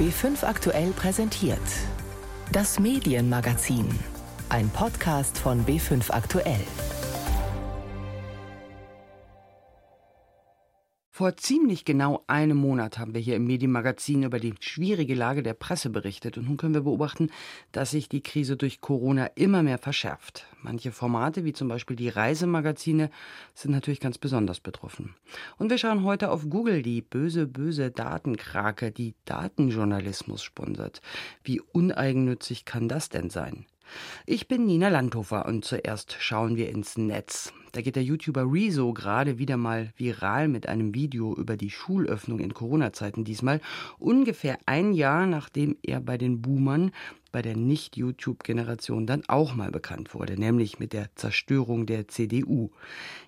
B5 0.00 0.46
aktuell 0.46 0.92
präsentiert. 0.92 1.60
Das 2.52 2.80
Medienmagazin. 2.80 3.86
Ein 4.48 4.70
Podcast 4.70 5.36
von 5.36 5.66
B5 5.66 6.10
aktuell. 6.10 6.64
Vor 11.20 11.36
ziemlich 11.36 11.84
genau 11.84 12.24
einem 12.28 12.56
Monat 12.56 12.98
haben 12.98 13.12
wir 13.12 13.20
hier 13.20 13.36
im 13.36 13.44
Medienmagazin 13.44 14.22
über 14.22 14.40
die 14.40 14.54
schwierige 14.58 15.14
Lage 15.14 15.42
der 15.42 15.52
Presse 15.52 15.90
berichtet. 15.90 16.38
Und 16.38 16.46
nun 16.46 16.56
können 16.56 16.72
wir 16.72 16.80
beobachten, 16.80 17.28
dass 17.72 17.90
sich 17.90 18.08
die 18.08 18.22
Krise 18.22 18.56
durch 18.56 18.80
Corona 18.80 19.26
immer 19.34 19.62
mehr 19.62 19.76
verschärft. 19.76 20.46
Manche 20.62 20.92
Formate, 20.92 21.44
wie 21.44 21.52
zum 21.52 21.68
Beispiel 21.68 21.94
die 21.94 22.08
Reisemagazine, 22.08 23.10
sind 23.52 23.72
natürlich 23.72 24.00
ganz 24.00 24.16
besonders 24.16 24.60
betroffen. 24.60 25.14
Und 25.58 25.68
wir 25.68 25.76
schauen 25.76 26.04
heute 26.04 26.30
auf 26.30 26.48
Google, 26.48 26.80
die 26.80 27.02
böse, 27.02 27.46
böse 27.46 27.90
Datenkrake, 27.90 28.90
die 28.90 29.12
Datenjournalismus 29.26 30.42
sponsert. 30.42 31.02
Wie 31.44 31.60
uneigennützig 31.60 32.64
kann 32.64 32.88
das 32.88 33.10
denn 33.10 33.28
sein? 33.28 33.66
Ich 34.26 34.48
bin 34.48 34.66
Nina 34.66 34.88
Landhofer 34.88 35.46
und 35.46 35.64
zuerst 35.64 36.16
schauen 36.18 36.56
wir 36.56 36.68
ins 36.68 36.96
Netz. 36.96 37.52
Da 37.72 37.82
geht 37.82 37.96
der 37.96 38.02
YouTuber 38.02 38.44
Rezo 38.50 38.92
gerade 38.92 39.38
wieder 39.38 39.56
mal 39.56 39.92
viral 39.96 40.48
mit 40.48 40.68
einem 40.68 40.94
Video 40.94 41.34
über 41.36 41.56
die 41.56 41.70
Schulöffnung 41.70 42.40
in 42.40 42.52
Corona-Zeiten 42.52 43.24
diesmal. 43.24 43.60
Ungefähr 43.98 44.58
ein 44.66 44.92
Jahr 44.92 45.26
nachdem 45.26 45.76
er 45.82 46.00
bei 46.00 46.18
den 46.18 46.42
Boomern 46.42 46.90
bei 47.32 47.42
der 47.42 47.56
Nicht-YouTube-Generation 47.56 49.06
dann 49.06 49.22
auch 49.28 49.54
mal 49.54 49.70
bekannt 49.70 50.14
wurde, 50.14 50.38
nämlich 50.38 50.78
mit 50.78 50.92
der 50.92 51.14
Zerstörung 51.14 51.86
der 51.86 52.08
CDU. 52.08 52.70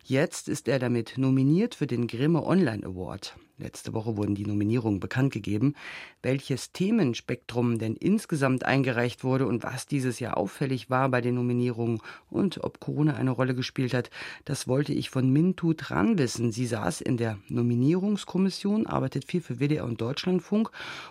Jetzt 0.03 0.49
ist 0.49 0.67
er 0.67 0.79
damit 0.79 1.19
nominiert 1.19 1.75
für 1.75 1.87
den 1.87 2.09
Grimme 2.09 2.45
Online 2.45 2.85
Award. 2.85 3.37
Letzte 3.59 3.93
Woche 3.93 4.17
wurden 4.17 4.35
die 4.35 4.47
Nominierungen 4.47 4.99
bekannt 4.99 5.33
gegeben. 5.33 5.75
Welches 6.23 6.73
Themenspektrum 6.73 7.79
denn 7.79 7.95
insgesamt 7.97 8.65
eingereicht 8.65 9.25
wurde 9.25 9.47
und 9.47 9.63
was 9.63 9.87
dieses 9.87 10.21
Jahr 10.21 10.37
auffällig 10.37 10.89
war 10.91 11.09
bei 11.11 11.21
den 11.21 11.35
Nominierungen 11.35 12.01
und 12.31 12.65
ob 12.65 12.81
Corona 12.81 13.15
eine 13.15 13.31
Rolle 13.31 13.55
gespielt 13.55 13.95
hat, 13.95 14.11
das 14.45 14.69
wollte 14.69 14.93
ich 14.93 15.11
von 15.11 15.31
Mintu 15.31 15.75
dran 15.75 16.19
wissen. 16.19 16.51
Sie 16.51 16.67
saß 16.67 17.03
in 17.03 17.17
der 17.17 17.39
Nominierungskommission, 17.49 18.87
arbeitet 18.87 19.27
viel 19.27 19.41
für 19.43 19.61
WDR 19.61 19.85
und 19.85 20.01
Deutschlandfunk 20.01 20.71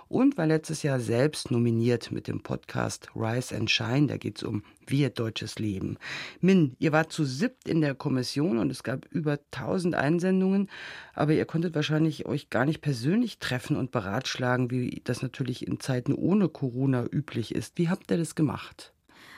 und 0.09 0.37
war 0.37 0.47
letztes 0.47 0.83
Jahr 0.83 0.99
selbst 0.99 1.51
nominiert 1.51 2.11
mit 2.11 2.27
dem 2.27 2.41
Podcast 2.41 3.09
Rise 3.15 3.55
and 3.55 3.69
Shine. 3.69 4.07
Da 4.07 4.17
geht 4.17 4.37
es 4.37 4.43
um 4.43 4.63
wir 4.87 5.09
deutsches 5.09 5.57
Leben. 5.57 5.97
Min, 6.41 6.75
ihr 6.79 6.91
wart 6.91 7.11
zu 7.11 7.23
siebt 7.23 7.67
in 7.67 7.81
der 7.81 7.95
Kommission 7.95 8.57
und 8.57 8.69
es 8.71 8.83
gab 8.83 9.05
über 9.11 9.39
1000 9.51 9.95
Einsendungen, 9.95 10.69
aber 11.13 11.33
ihr 11.33 11.45
konntet 11.45 11.75
wahrscheinlich 11.75 12.25
euch 12.31 12.49
gar 12.49 12.65
nicht 12.65 12.81
persönlich 12.81 13.39
treffen 13.39 13.75
und 13.75 13.91
beratschlagen, 13.91 14.71
wie 14.71 15.01
das 15.03 15.21
natürlich 15.21 15.67
in 15.67 15.79
Zeiten 15.79 16.13
ohne 16.13 16.49
Corona 16.49 17.05
üblich 17.05 17.53
ist. 17.53 17.77
Wie 17.77 17.89
habt 17.89 18.09
ihr 18.09 18.17
das 18.17 18.35
gemacht? 18.35 18.93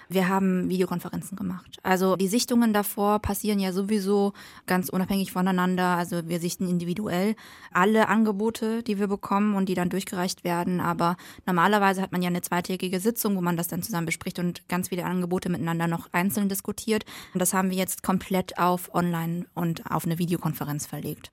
Wir 0.09 0.27
haben 0.27 0.69
Videokonferenzen 0.69 1.38
gemacht. 1.38 1.77
Also 1.81 2.16
die 2.16 2.27
Sichtungen 2.27 2.73
davor 2.73 3.19
passieren 3.19 3.59
ja 3.59 3.71
sowieso 3.71 4.33
ganz 4.67 4.89
unabhängig 4.89 5.31
voneinander. 5.31 5.97
Also 5.97 6.27
wir 6.27 6.39
sichten 6.39 6.67
individuell 6.67 7.36
alle 7.71 8.08
Angebote, 8.09 8.83
die 8.83 8.99
wir 8.99 9.08
bekommen 9.08 9.55
und 9.55 9.69
die 9.69 9.73
dann 9.75 9.89
durchgereicht 9.89 10.44
werden. 10.44 10.81
Aber 10.81 11.16
normalerweise 11.45 12.02
hat 12.02 12.11
man 12.11 12.21
ja 12.21 12.27
eine 12.27 12.41
zweitägige 12.41 12.99
Sitzung, 12.99 13.36
wo 13.36 13.41
man 13.41 13.58
das 13.58 13.67
dann 13.67 13.81
zusammen 13.81 14.05
bespricht 14.05 14.39
und 14.39 14.67
ganz 14.67 14.89
viele 14.89 15.05
Angebote 15.05 15.49
miteinander 15.49 15.88
noch 15.88 16.09
einzeln 16.11 16.49
diskutiert. 16.49 17.05
Und 17.33 17.39
das 17.39 17.53
haben 17.53 17.69
wir 17.69 17.77
jetzt 17.77 18.03
komplett 18.03 18.58
auf 18.58 18.94
Online 18.94 19.45
und 19.53 19.89
auf 19.89 20.05
eine 20.05 20.19
Videokonferenz 20.19 20.86
verlegt. 20.86 21.31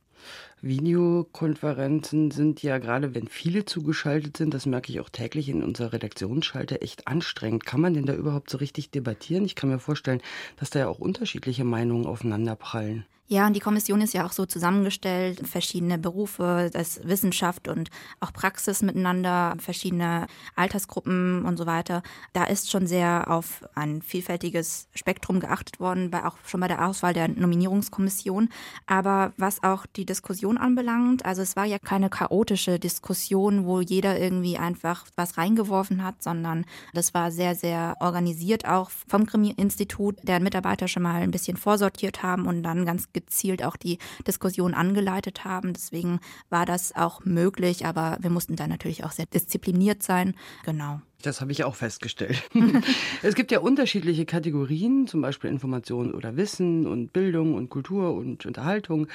Videokonferenzen 0.63 2.31
sind 2.31 2.63
ja 2.63 2.79
gerade, 2.79 3.15
wenn 3.15 3.29
viele 3.29 3.65
zugeschaltet 3.65 4.37
sind, 4.37 4.53
das 4.53 4.67
merke 4.67 4.93
ich 4.93 5.01
auch 5.01 5.09
täglich 5.09 5.49
in 5.49 5.63
unserer 5.63 5.95
Redaktionsschalte, 5.95 6.83
echt 6.83 7.07
anstrengend. 7.07 7.65
Kann 7.65 7.81
man 7.81 7.95
denn 7.95 8.07
da 8.07 8.15
überhaupt 8.15 8.51
so 8.51 8.59
richtig 8.59 8.91
debattieren? 8.91 9.45
Ich 9.45 9.55
kann 9.55 9.71
mir 9.71 9.79
vorstellen, 9.79 10.21
dass 10.57 10.71
da 10.71 10.81
ja 10.81 10.89
auch 10.89 10.99
unterschiedliche 10.99 11.65
Meinungen 11.65 12.07
aufeinanderprallen. 12.07 13.07
Ja, 13.33 13.47
und 13.47 13.55
die 13.55 13.61
Kommission 13.61 14.01
ist 14.01 14.13
ja 14.13 14.27
auch 14.27 14.33
so 14.33 14.45
zusammengestellt, 14.45 15.47
verschiedene 15.47 15.99
Berufe, 15.99 16.69
das 16.73 17.01
Wissenschaft 17.05 17.69
und 17.69 17.89
auch 18.19 18.33
Praxis 18.33 18.83
miteinander, 18.83 19.55
verschiedene 19.61 20.27
Altersgruppen 20.57 21.45
und 21.45 21.57
so 21.57 21.65
weiter. 21.65 22.03
Da 22.33 22.43
ist 22.43 22.73
schon 22.73 22.89
sehr 22.89 23.31
auf 23.31 23.63
ein 23.77 24.03
vielfältiges 24.03 24.89
Spektrum 24.97 25.39
geachtet 25.39 25.79
worden, 25.79 26.11
bei, 26.11 26.25
auch 26.25 26.39
schon 26.45 26.59
bei 26.59 26.67
der 26.67 26.85
Auswahl 26.85 27.15
der 27.15 27.29
Nominierungskommission. 27.29 28.49
Aber 28.89 29.33
was 29.37 29.63
auch 29.63 29.87
die 29.87 30.07
Diskussion 30.07 30.50
anbelangt, 30.59 31.25
also 31.25 31.43
es 31.43 31.57
war 31.57 31.65
ja 31.65 31.79
keine 31.79 32.11
chaotische 32.11 32.79
Diskussion, 32.79 33.65
wo 33.67 33.81
jeder 33.81 34.19
irgendwie 34.19 34.59
einfach 34.59 35.07
was 35.17 35.39
reingeworfen 35.39 36.05
hat, 36.05 36.23
sondern 36.23 36.65
das 36.95 37.15
war 37.15 37.31
sehr, 37.31 37.55
sehr 37.55 37.97
organisiert 38.01 38.67
auch 38.67 38.91
vom 39.09 39.27
Krimi-Institut, 39.27 40.17
deren 40.23 40.43
Mitarbeiter 40.43 40.89
schon 40.89 41.03
mal 41.03 41.23
ein 41.23 41.31
bisschen 41.31 41.57
vorsortiert 41.57 42.23
haben 42.23 42.47
und 42.47 42.63
dann 42.63 42.87
ganz 42.87 43.13
gezielt 43.13 43.65
auch 43.65 43.77
die 43.77 43.99
Diskussion 44.27 44.75
angeleitet 44.75 45.45
haben. 45.45 45.73
Deswegen 45.73 46.21
war 46.49 46.67
das 46.67 46.95
auch 46.95 47.25
möglich, 47.25 47.87
aber 47.87 48.19
wir 48.21 48.31
mussten 48.31 48.57
da 48.57 48.67
natürlich 48.67 49.05
auch 49.05 49.13
sehr 49.13 49.27
diszipliniert 49.27 50.03
sein. 50.03 50.35
Genau. 50.65 51.01
Das 51.23 51.41
habe 51.41 51.53
ich 51.53 51.65
auch 51.65 51.75
festgestellt. 51.75 52.43
es 53.23 53.35
gibt 53.35 53.53
ja 53.53 53.61
unterschiedliche 53.61 54.25
Kategorien, 54.25 55.07
zum 55.07 55.21
Beispiel 55.21 55.51
Information 55.51 56.13
oder 56.13 56.37
Wissen 56.37 56.87
und 56.87 57.13
Bildung 57.13 57.55
und 57.55 57.69
Kultur 57.69 58.15
und 58.15 58.47
Unterhaltung. 58.47 59.07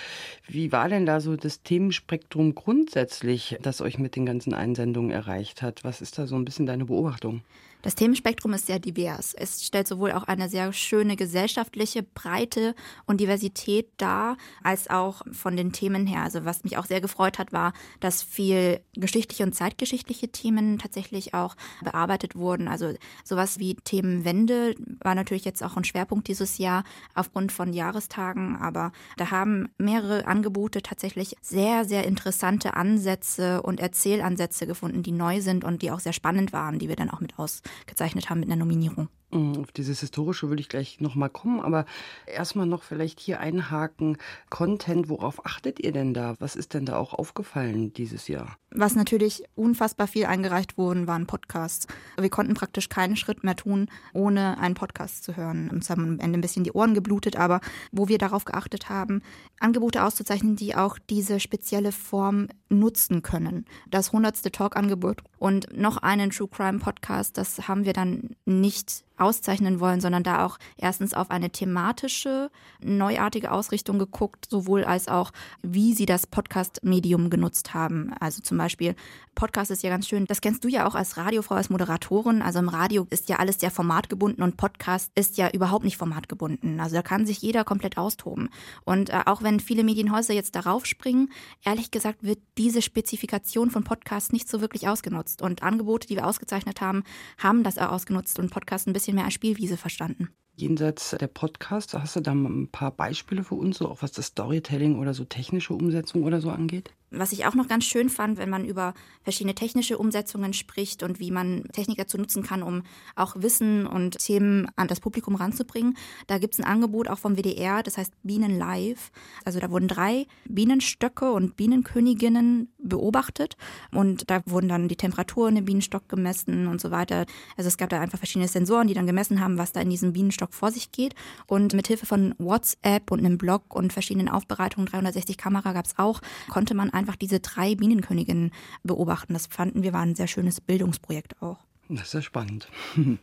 Wie 0.48 0.72
war 0.72 0.90
denn 0.90 1.06
da 1.06 1.20
so 1.20 1.36
das 1.36 1.64
Themenspektrum 1.64 2.56
grundsätzlich, 2.56 3.58
das 3.62 3.82
euch 3.82 3.98
mit 3.98 4.16
den 4.16 4.26
ganzen 4.26 4.54
Einsendungen 4.54 5.12
erreicht 5.12 5.62
hat? 5.62 5.84
Was 5.84 6.02
ist 6.02 6.18
da 6.18 6.28
so 6.28 6.36
ein 6.36 6.46
bisschen 6.46 6.66
deine 6.66 6.86
Beobachtung? 6.86 7.42
Das 7.86 7.94
Themenspektrum 7.94 8.52
ist 8.54 8.66
sehr 8.66 8.80
divers. 8.80 9.36
Es 9.36 9.64
stellt 9.64 9.88
sowohl 9.88 10.12
auch 10.14 10.24
eine 10.24 10.50
sehr 10.50 10.74
schöne 10.74 11.16
gesellschaftliche 11.16 12.02
Breite 12.02 12.74
und 13.06 13.22
Diversität 13.22 13.90
dar, 13.98 14.38
als 14.64 14.90
auch 14.90 15.22
von 15.32 15.56
den 15.56 15.72
Themen 15.72 16.08
her. 16.08 16.24
Also 16.24 16.46
was 16.46 16.64
mich 16.64 16.80
auch 16.80 16.88
sehr 16.88 17.00
gefreut 17.00 17.38
hat, 17.38 17.54
war, 17.54 17.74
dass 18.00 18.24
viel 18.24 18.80
geschichtliche 18.96 19.44
und 19.44 19.54
zeitgeschichtliche 19.54 20.30
Themen 20.30 20.80
tatsächlich 20.80 21.36
auch 21.36 21.56
bearbeitet 21.84 22.36
wurden. 22.36 22.68
Also 22.68 22.96
sowas 23.24 23.60
wie 23.60 23.76
Themenwende 23.76 24.74
war 25.04 25.14
natürlich 25.14 25.46
jetzt 25.46 25.62
auch 25.62 25.78
ein 25.78 25.84
Schwerpunkt 25.84 26.28
dieses 26.28 26.58
Jahr 26.58 26.86
aufgrund 27.14 27.52
von 27.52 27.72
Jahrestagen, 27.72 28.56
aber 28.56 28.94
da 29.18 29.30
haben 29.30 29.70
mehrere 29.78 30.26
Angebote 30.26 30.82
tatsächlich 30.82 31.36
sehr, 31.44 31.86
sehr 31.86 32.06
interessante 32.06 32.74
Ansätze 32.74 33.62
und 33.62 33.80
Erzählansätze 33.80 34.66
gefunden, 34.66 35.04
die 35.04 35.12
neu 35.12 35.40
sind 35.40 35.64
und 35.64 35.84
die 35.84 35.92
auch 35.92 36.00
sehr 36.00 36.14
spannend 36.14 36.52
waren, 36.52 36.80
die 36.80 36.90
wir 36.90 36.96
dann 36.96 37.12
auch 37.12 37.20
mit 37.20 37.38
aus 37.38 37.62
gezeichnet 37.86 38.30
haben 38.30 38.40
mit 38.40 38.50
einer 38.50 38.58
Nominierung. 38.58 39.10
Mm, 39.32 39.60
auf 39.62 39.72
dieses 39.72 40.00
Historische 40.00 40.50
würde 40.50 40.62
ich 40.62 40.70
gleich 40.70 41.02
nochmal 41.02 41.30
kommen, 41.30 41.60
aber 41.60 41.86
erstmal 42.26 42.66
noch 42.66 42.84
vielleicht 42.84 43.20
hier 43.20 43.40
einhaken. 43.40 44.18
Content, 44.50 45.10
worauf 45.10 45.46
achtet 45.46 45.80
ihr 45.80 45.92
denn 45.92 46.14
da? 46.14 46.36
Was 46.40 46.56
ist 46.56 46.74
denn 46.74 46.86
da 46.86 46.98
auch 46.98 47.14
aufgefallen 47.14 47.94
dieses 47.94 48.28
Jahr? 48.28 48.58
Was 48.72 48.96
natürlich 48.96 49.44
unfassbar 49.56 50.08
viel 50.08 50.26
eingereicht 50.26 50.78
wurden, 50.78 51.08
waren 51.08 51.28
Podcasts. 51.28 51.88
Wir 52.20 52.30
konnten 52.30 52.54
praktisch 52.54 52.90
keinen 52.90 53.16
Schritt 53.16 53.44
mehr 53.44 53.56
tun, 53.56 53.90
ohne 54.14 54.58
einen 54.58 54.76
Podcast 54.76 55.24
zu 55.24 55.36
hören. 55.36 55.70
Uns 55.70 55.90
haben 55.90 56.04
am 56.04 56.20
Ende 56.20 56.38
ein 56.38 56.42
bisschen 56.42 56.64
die 56.64 56.74
Ohren 56.74 56.94
geblutet, 56.94 57.38
aber 57.38 57.62
wo 57.92 58.08
wir 58.08 58.18
darauf 58.18 58.46
geachtet 58.46 58.90
haben, 58.90 59.22
Angebote 59.60 60.04
auszuzeichnen, 60.04 60.56
die 60.56 60.76
auch 60.76 60.98
diese 61.10 61.40
spezielle 61.40 61.92
Form 61.92 62.48
nutzen 62.70 63.22
können. 63.22 63.66
Das 63.90 64.12
hundertste 64.12 64.52
Talk-Angebot 64.52 65.22
und 65.40 65.76
noch 65.76 65.98
einen 65.98 66.32
True 66.32 66.50
Crime 66.50 66.80
Podcast, 66.80 67.38
das 67.38 67.68
haben 67.68 67.86
wir 67.86 67.94
dann 67.94 68.36
nicht 68.46 69.06
auszeichnen 69.18 69.80
wollen, 69.80 70.02
sondern 70.02 70.24
da 70.24 70.46
auch 70.46 70.58
erstens 70.78 71.14
auf 71.14 71.32
eine 71.32 71.50
thematische, 71.50 72.50
neuartige 72.82 73.52
Ausrichtung 73.52 74.00
geguckt, 74.00 74.48
sowohl 74.50 74.84
als 74.84 75.08
auch, 75.08 75.32
wie 75.62 75.94
sie 75.94 76.06
das 76.06 76.28
Podcast-Medium 76.28 77.30
genutzt 77.30 77.74
haben. 77.74 78.14
Also 78.20 78.42
zum 78.42 78.58
Beispiel, 78.58 78.96
Podcast 79.36 79.70
ist 79.70 79.84
ja 79.84 79.90
ganz 79.90 80.08
schön, 80.08 80.26
das 80.26 80.42
kennst 80.42 80.64
du 80.64 80.70
ja 80.70 80.88
auch 80.88 80.96
als 80.96 81.18
Radiofrau, 81.18 81.56
als 81.56 81.70
Moderatorin. 81.70 82.42
Also 82.42 82.60
im 82.60 82.70
Radio 82.70 83.06
ist 83.10 83.30
ja 83.30 83.36
alles 83.38 83.60
sehr 83.60 83.70
formatgebunden 83.70 84.44
und 84.44 84.58
Podcast 84.58 85.12
ist 85.14 85.38
ja 85.38 85.50
überhaupt 85.50 85.84
nicht 85.84 85.98
formatgebunden. 85.98 86.80
Also 86.80 86.96
da 86.96 87.02
kann 87.02 87.26
sich 87.26 87.42
jeder 87.42 87.64
komplett 87.66 87.98
austoben. 87.98 88.50
Und 88.86 89.10
äh, 89.10 89.22
auch 89.26 89.44
wenn 89.44 89.60
viele 89.60 89.84
Medienhäuser 89.84 90.34
jetzt 90.34 90.56
darauf 90.56 90.86
springen, 90.86 91.30
ehrlich 91.64 91.92
gesagt 91.92 92.24
wird 92.24 92.40
diese 92.58 92.82
Spezifikation 92.82 93.70
von 93.70 93.84
Podcasts 93.84 94.32
nicht 94.32 94.48
so 94.50 94.62
wirklich 94.62 94.88
ausgenutzt. 94.88 95.42
Und 95.42 95.64
Angebote, 95.64 96.08
die 96.08 96.16
wir 96.16 96.26
ausgezeichnet 96.26 96.80
haben, 96.82 97.04
haben 97.38 97.64
das 97.64 97.78
auch 97.78 97.92
ausgenutzt 97.92 98.40
und 98.40 98.50
Podcast 98.50 98.88
ein 98.88 98.94
bisschen 98.94 99.05
bisschen 99.06 99.16
mehr 99.16 99.26
als 99.26 99.36
Spielwiese 99.36 99.78
verstanden. 99.78 100.30
Jenseits 100.58 101.12
der 101.12 101.28
Podcasts, 101.28 101.94
hast 101.94 102.16
du 102.16 102.22
da 102.22 102.32
ein 102.34 102.70
paar 102.72 102.92
Beispiele 102.92 103.44
für 103.44 103.56
uns, 103.56 103.78
so 103.78 103.90
auch 103.90 104.02
was 104.02 104.14
das 104.14 104.28
Storytelling 104.28 104.98
oder 105.00 105.14
so 105.14 105.26
technische 105.26 105.74
Umsetzung 105.74 106.24
oder 106.24 106.42
so 106.42 106.50
angeht? 106.50 106.92
Was 107.18 107.32
ich 107.32 107.46
auch 107.46 107.56
noch 107.56 107.68
ganz 107.68 107.86
schön 107.86 108.10
fand, 108.10 108.38
wenn 108.38 108.50
man 108.50 108.66
über 108.66 108.94
verschiedene 109.24 109.56
technische 109.56 109.98
Umsetzungen 109.98 110.54
spricht 110.54 111.04
und 111.04 111.20
wie 111.20 111.32
man 111.32 111.64
Technik 111.74 111.98
dazu 111.98 112.18
nutzen 112.18 112.44
kann, 112.44 112.64
um 112.64 112.84
auch 113.16 113.36
Wissen 113.38 113.88
und 113.88 114.20
Themen 114.20 114.68
an 114.76 114.88
das 114.88 115.00
Publikum 115.00 115.36
ranzubringen. 115.36 115.98
Da 116.28 116.38
gibt 116.38 116.54
es 116.54 116.60
ein 116.60 116.66
Angebot 116.66 117.08
auch 117.08 117.20
vom 117.20 117.36
WDR, 117.36 117.84
das 117.84 117.98
heißt 117.98 118.14
Bienen 118.24 118.58
Live. 118.58 119.12
Also 119.46 119.60
da 119.60 119.72
wurden 119.72 119.88
drei 119.88 120.28
Bienenstöcke 120.48 121.32
und 121.32 121.56
Bienenköniginnen 121.56 122.70
beobachtet 122.78 123.58
und 123.92 124.30
da 124.30 124.42
wurden 124.46 124.70
dann 124.70 124.88
die 124.88 124.96
Temperaturen 124.96 125.58
im 125.58 125.66
Bienenstock 125.66 126.10
gemessen 126.10 126.68
und 126.68 126.82
so 126.82 126.92
weiter. 126.92 127.26
Also 127.58 127.68
es 127.68 127.78
gab 127.78 127.90
da 127.90 128.00
einfach 128.00 128.18
verschiedene 128.18 128.48
Sensoren, 128.48 128.88
die 128.88 128.94
dann 128.94 129.08
gemessen 129.08 129.40
haben, 129.40 129.58
was 129.58 129.72
da 129.72 129.82
in 129.82 129.90
diesem 129.90 130.14
Bienenstock 130.14 130.54
vor 130.54 130.72
sich 130.72 130.92
geht. 130.92 131.16
Und 131.48 131.74
mit 131.74 131.88
Hilfe 131.88 132.06
von 132.06 132.36
WhatsApp 132.38 133.12
und 133.12 133.20
einem 133.20 133.38
Blog 133.38 133.76
und 133.76 133.94
verschiedenen 133.94 134.30
Aufbereitungen, 134.30 134.88
360 134.88 135.38
Kamera 135.38 135.74
gab 135.74 135.86
es 135.86 135.98
auch, 135.98 136.22
konnte 136.50 136.76
man 136.76 136.90
einfach 136.90 137.05
diese 137.16 137.40
drei 137.40 137.76
Bienenköniginnen 137.76 138.52
beobachten 138.84 139.06
beobachten. 139.06 139.34
Das 139.34 139.48
fanden 139.48 139.84
wir 139.84 139.94
war 139.94 140.02
ein 140.02 140.16
sehr 140.16 140.28
schönes 140.28 140.62
Bildungsprojekt 140.62 141.42
auch. 141.42 141.60
Das 141.90 142.08
ist 142.08 142.14
ja 142.14 142.22
spannend. 142.22 142.68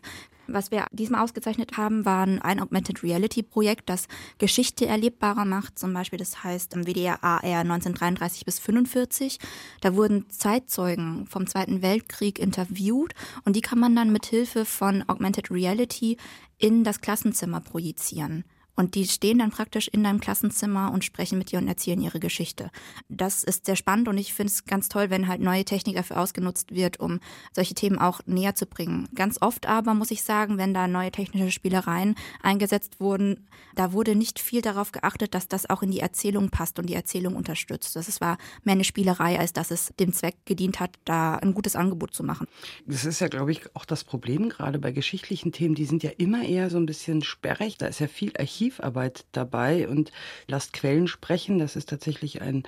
Was 0.48 0.72
wir 0.72 0.86
diesmal 0.90 1.22
ausgezeichnet 1.22 1.76
haben, 1.76 2.04
war 2.04 2.24
ein 2.24 2.60
Augmented 2.60 3.02
Reality 3.04 3.42
Projekt, 3.42 3.88
das 3.88 4.08
Geschichte 4.38 4.86
erlebbarer 4.86 5.44
macht. 5.44 5.78
Zum 5.78 5.94
Beispiel, 5.94 6.18
das 6.18 6.42
heißt 6.42 6.74
im 6.74 6.84
WDR 6.84 7.22
AR 7.22 7.42
1933 7.42 8.44
bis 8.44 8.58
45. 8.58 9.38
Da 9.80 9.94
wurden 9.94 10.28
Zeitzeugen 10.30 11.26
vom 11.26 11.46
Zweiten 11.46 11.80
Weltkrieg 11.80 12.40
interviewt 12.40 13.14
und 13.44 13.54
die 13.54 13.60
kann 13.60 13.78
man 13.78 13.94
dann 13.94 14.12
mit 14.12 14.26
Hilfe 14.26 14.64
von 14.64 15.08
Augmented 15.08 15.50
Reality 15.50 16.16
in 16.58 16.82
das 16.82 17.00
Klassenzimmer 17.00 17.60
projizieren. 17.60 18.44
Und 18.74 18.94
die 18.94 19.06
stehen 19.06 19.38
dann 19.38 19.50
praktisch 19.50 19.88
in 19.88 20.02
deinem 20.02 20.20
Klassenzimmer 20.20 20.92
und 20.92 21.04
sprechen 21.04 21.38
mit 21.38 21.52
dir 21.52 21.58
und 21.58 21.68
erzählen 21.68 22.00
ihre 22.00 22.20
Geschichte. 22.20 22.70
Das 23.08 23.44
ist 23.44 23.66
sehr 23.66 23.76
spannend 23.76 24.08
und 24.08 24.16
ich 24.16 24.32
finde 24.32 24.50
es 24.50 24.64
ganz 24.64 24.88
toll, 24.88 25.10
wenn 25.10 25.28
halt 25.28 25.40
neue 25.40 25.64
Technik 25.64 25.96
dafür 25.96 26.18
ausgenutzt 26.18 26.74
wird, 26.74 26.98
um 26.98 27.20
solche 27.52 27.74
Themen 27.74 27.98
auch 27.98 28.20
näher 28.26 28.54
zu 28.54 28.66
bringen. 28.66 29.08
Ganz 29.14 29.38
oft 29.40 29.66
aber 29.66 29.94
muss 29.94 30.10
ich 30.10 30.22
sagen, 30.22 30.56
wenn 30.56 30.72
da 30.72 30.88
neue 30.88 31.10
technische 31.10 31.50
Spielereien 31.50 32.14
eingesetzt 32.42 32.98
wurden, 32.98 33.46
da 33.74 33.92
wurde 33.92 34.14
nicht 34.14 34.38
viel 34.38 34.62
darauf 34.62 34.92
geachtet, 34.92 35.34
dass 35.34 35.48
das 35.48 35.68
auch 35.68 35.82
in 35.82 35.90
die 35.90 36.00
Erzählung 36.00 36.50
passt 36.50 36.78
und 36.78 36.86
die 36.86 36.94
Erzählung 36.94 37.36
unterstützt. 37.36 37.96
Das 37.96 38.20
war 38.20 38.38
mehr 38.64 38.74
eine 38.74 38.84
Spielerei, 38.84 39.38
als 39.38 39.52
dass 39.52 39.70
es 39.70 39.92
dem 39.98 40.12
Zweck 40.12 40.36
gedient 40.44 40.80
hat, 40.80 40.98
da 41.04 41.36
ein 41.36 41.54
gutes 41.54 41.76
Angebot 41.76 42.14
zu 42.14 42.22
machen. 42.22 42.46
Das 42.86 43.04
ist 43.04 43.20
ja, 43.20 43.28
glaube 43.28 43.52
ich, 43.52 43.74
auch 43.74 43.84
das 43.84 44.04
Problem 44.04 44.48
gerade 44.48 44.78
bei 44.78 44.92
geschichtlichen 44.92 45.52
Themen. 45.52 45.74
Die 45.74 45.84
sind 45.84 46.02
ja 46.02 46.10
immer 46.16 46.44
eher 46.44 46.70
so 46.70 46.78
ein 46.78 46.86
bisschen 46.86 47.22
sperrig. 47.22 47.78
Da 47.78 47.86
ist 47.86 48.00
ja 48.00 48.08
viel 48.08 48.32
Archiv 48.38 48.61
Archivarbeit 48.62 49.24
dabei 49.32 49.88
und 49.88 50.12
lasst 50.46 50.72
Quellen 50.72 51.08
sprechen. 51.08 51.58
Das 51.58 51.74
ist 51.74 51.88
tatsächlich 51.88 52.42
ein 52.42 52.62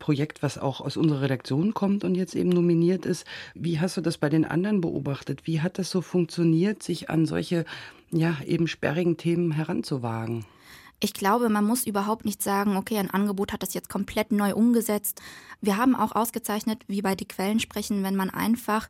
Projekt, 0.00 0.42
was 0.42 0.58
auch 0.58 0.80
aus 0.80 0.96
unserer 0.96 1.22
Redaktion 1.22 1.72
kommt 1.72 2.02
und 2.02 2.14
jetzt 2.14 2.34
eben 2.34 2.50
nominiert 2.50 3.06
ist. 3.06 3.26
Wie 3.54 3.78
hast 3.78 3.96
du 3.96 4.00
das 4.00 4.18
bei 4.18 4.28
den 4.28 4.44
anderen 4.44 4.80
beobachtet? 4.80 5.46
Wie 5.46 5.60
hat 5.60 5.78
das 5.78 5.90
so 5.90 6.02
funktioniert, 6.02 6.82
sich 6.82 7.10
an 7.10 7.26
solche, 7.26 7.64
ja, 8.10 8.36
eben 8.44 8.66
sperrigen 8.66 9.16
Themen 9.16 9.52
heranzuwagen? 9.52 10.44
Ich 10.98 11.12
glaube, 11.12 11.50
man 11.50 11.66
muss 11.66 11.86
überhaupt 11.86 12.24
nicht 12.24 12.42
sagen, 12.42 12.76
okay, 12.76 12.96
ein 12.96 13.10
Angebot 13.10 13.52
hat 13.52 13.62
das 13.62 13.74
jetzt 13.74 13.90
komplett 13.90 14.32
neu 14.32 14.54
umgesetzt. 14.54 15.20
Wir 15.60 15.76
haben 15.76 15.94
auch 15.94 16.16
ausgezeichnet, 16.16 16.82
wie 16.88 17.02
bei 17.02 17.14
die 17.14 17.28
Quellen 17.28 17.60
sprechen, 17.60 18.02
wenn 18.02 18.16
man 18.16 18.30
einfach 18.30 18.88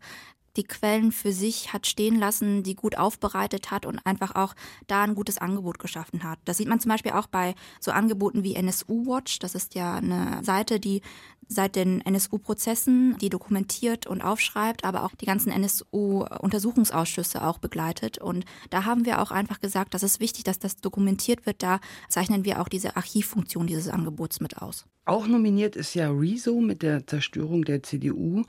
die 0.57 0.65
Quellen 0.65 1.13
für 1.13 1.33
sich 1.33 1.73
hat 1.73 1.87
stehen 1.87 2.19
lassen, 2.19 2.63
die 2.63 2.75
gut 2.75 2.97
aufbereitet 2.97 3.71
hat 3.71 3.87
und 3.87 4.05
einfach 4.05 4.35
auch 4.35 4.55
da 4.87 5.03
ein 5.03 5.15
gutes 5.15 5.39
Angebot 5.39 5.79
geschaffen 5.79 6.25
hat. 6.25 6.39
Das 6.45 6.57
sieht 6.57 6.69
man 6.69 6.81
zum 6.81 6.91
Beispiel 6.91 7.13
auch 7.13 7.27
bei 7.27 7.55
so 7.81 7.91
Angeboten 7.93 8.43
wie 8.43 8.55
NSU 8.55 9.07
Watch. 9.07 9.39
Das 9.39 9.55
ist 9.55 9.75
ja 9.75 9.97
eine 9.97 10.43
Seite, 10.43 10.81
die 10.81 11.03
seit 11.49 11.77
den 11.77 12.01
NSU-Prozessen, 12.01 13.17
die 13.19 13.29
dokumentiert 13.29 14.07
und 14.07 14.23
aufschreibt, 14.23 14.85
aber 14.85 15.05
auch 15.05 15.15
die 15.15 15.27
ganzen 15.27 15.51
NSU-Untersuchungsausschüsse 15.53 17.47
auch 17.47 17.59
begleitet. 17.59 18.19
Und 18.19 18.45
da 18.71 18.85
haben 18.85 19.05
wir 19.05 19.23
auch 19.23 19.31
einfach 19.31 19.61
gesagt, 19.61 19.95
das 19.95 20.03
ist 20.03 20.21
wichtig, 20.21 20.45
dass 20.45 20.59
das 20.59 20.77
dokumentiert 20.77 21.47
wird. 21.47 21.63
Da 21.63 21.81
zeichnen 22.09 22.45
wir 22.45 22.61
auch 22.61 22.69
diese 22.69 22.97
Archivfunktion 22.97 23.67
dieses 23.67 23.89
Angebots 23.89 24.41
mit 24.41 24.59
aus. 24.59 24.87
Auch 25.05 25.29
nominiert 25.29 25.77
ist 25.77 25.95
ja 25.95 26.11
Rezo 26.11 26.61
mit 26.61 26.83
der 26.83 27.07
Zerstörung 27.07 27.65
der 27.65 27.83
CDU 27.83 28.43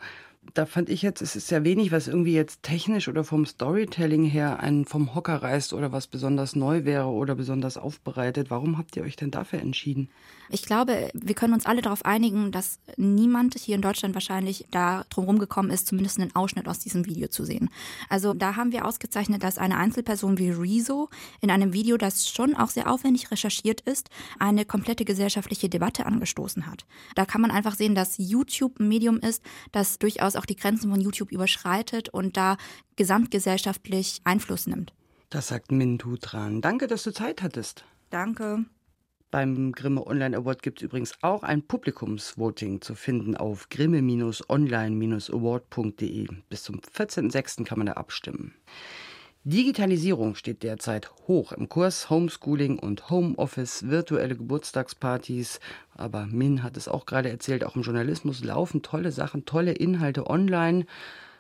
da 0.54 0.66
fand 0.66 0.90
ich 0.90 1.02
jetzt, 1.02 1.22
es 1.22 1.36
ist 1.36 1.52
ja 1.52 1.64
wenig, 1.64 1.92
was 1.92 2.08
irgendwie 2.08 2.34
jetzt 2.34 2.64
technisch 2.64 3.08
oder 3.08 3.24
vom 3.24 3.46
Storytelling 3.46 4.26
her 4.26 4.60
einen 4.60 4.86
vom 4.86 5.16
Hocker 5.16 5.42
reißt 5.42 5.74
oder 5.74 5.92
was 5.92 6.08
besonders 6.08 6.56
neu 6.56 6.86
wäre 6.86 7.08
oder 7.08 7.36
besonders 7.36 7.78
aufbereitet. 7.78 8.50
Warum 8.50 8.78
habt 8.78 8.96
ihr 8.96 9.04
euch 9.04 9.16
denn 9.16 9.32
dafür 9.32 9.60
entschieden? 9.60 10.10
Ich 10.50 10.64
glaube, 10.64 11.10
wir 11.14 11.36
können 11.36 11.54
uns 11.54 11.66
alle 11.66 11.82
darauf 11.82 12.06
einigen, 12.06 12.52
dass 12.52 12.80
niemand 12.96 13.56
hier 13.56 13.76
in 13.76 13.82
Deutschland 13.82 14.14
wahrscheinlich 14.14 14.66
da 14.72 15.04
drum 15.10 15.40
gekommen 15.40 15.72
ist, 15.72 15.88
zumindest 15.88 16.20
einen 16.20 16.36
Ausschnitt 16.36 16.68
aus 16.68 16.80
diesem 16.80 17.06
Video 17.06 17.28
zu 17.28 17.44
sehen. 17.44 17.70
Also 18.08 18.34
da 18.34 18.56
haben 18.56 18.72
wir 18.72 18.86
ausgezeichnet, 18.86 19.44
dass 19.44 19.58
eine 19.58 19.78
Einzelperson 19.78 20.38
wie 20.38 20.52
Rezo 20.52 21.10
in 21.42 21.52
einem 21.52 21.74
Video, 21.74 21.98
das 21.98 22.30
schon 22.30 22.56
auch 22.56 22.70
sehr 22.70 22.90
aufwendig 22.90 23.30
recherchiert 23.30 23.82
ist, 23.82 24.10
eine 24.40 24.64
komplette 24.64 25.04
gesellschaftliche 25.04 25.68
Debatte 25.68 26.06
angestoßen 26.06 26.66
hat. 26.66 26.86
Da 27.16 27.26
kann 27.26 27.42
man 27.42 27.52
einfach 27.52 27.76
sehen, 27.76 27.96
dass 27.96 28.18
YouTube 28.18 28.80
ein 28.80 28.88
Medium 28.88 29.18
ist, 29.18 29.44
das 29.74 30.00
durchaus 30.00 30.37
auch 30.38 30.46
die 30.46 30.56
Grenzen 30.56 30.92
von 30.92 31.02
YouTube 31.02 31.32
überschreitet 31.32 32.10
und 32.10 32.38
da 32.38 32.58
gesamtgesellschaftlich 32.96 34.22
Einfluss 34.24 34.68
nimmt. 34.68 34.94
Das 35.30 35.50
sagt 35.50 35.72
Mintu 35.72 36.16
dran. 36.20 36.62
Danke, 36.62 36.88
dass 36.88 37.04
du 37.04 37.12
Zeit 37.12 37.42
hattest. 37.42 37.84
Danke. 38.10 38.64
Beim 39.30 39.74
Grimme 39.74 40.08
Online 40.08 40.38
Award 40.38 40.64
gibt 40.64 40.80
es 40.80 40.86
übrigens 40.86 41.22
auch 41.22 41.44
ein 41.44 41.62
Publikumsvoting 41.62 42.80
zu 42.80 42.96
finden 42.96 43.36
auf 43.36 43.68
grimme-online-award.de. 43.68 46.28
Bis 46.50 46.64
zum 46.64 46.80
14.06. 46.80 47.66
kann 47.66 47.80
man 47.80 47.88
da 47.88 47.94
abstimmen. 47.94 48.54
Digitalisierung 49.50 50.36
steht 50.36 50.62
derzeit 50.62 51.10
hoch 51.26 51.54
im 51.54 51.70
Kurs 51.70 52.10
Homeschooling 52.10 52.80
und 52.80 53.10
Homeoffice, 53.10 53.88
virtuelle 53.88 54.36
Geburtstagspartys. 54.36 55.62
Aber 55.96 56.26
Min 56.26 56.64
hat 56.64 56.76
es 56.76 56.90
auch 56.90 57.06
gerade 57.06 57.30
erzählt, 57.30 57.64
auch 57.64 57.78
im 57.78 57.82
Journalismus 57.82 58.44
laufen 58.44 58.82
tolle 58.82 59.14
Sachen, 59.14 59.46
tolle 59.46 59.72
Inhalte 59.72 60.30
online. 60.30 60.86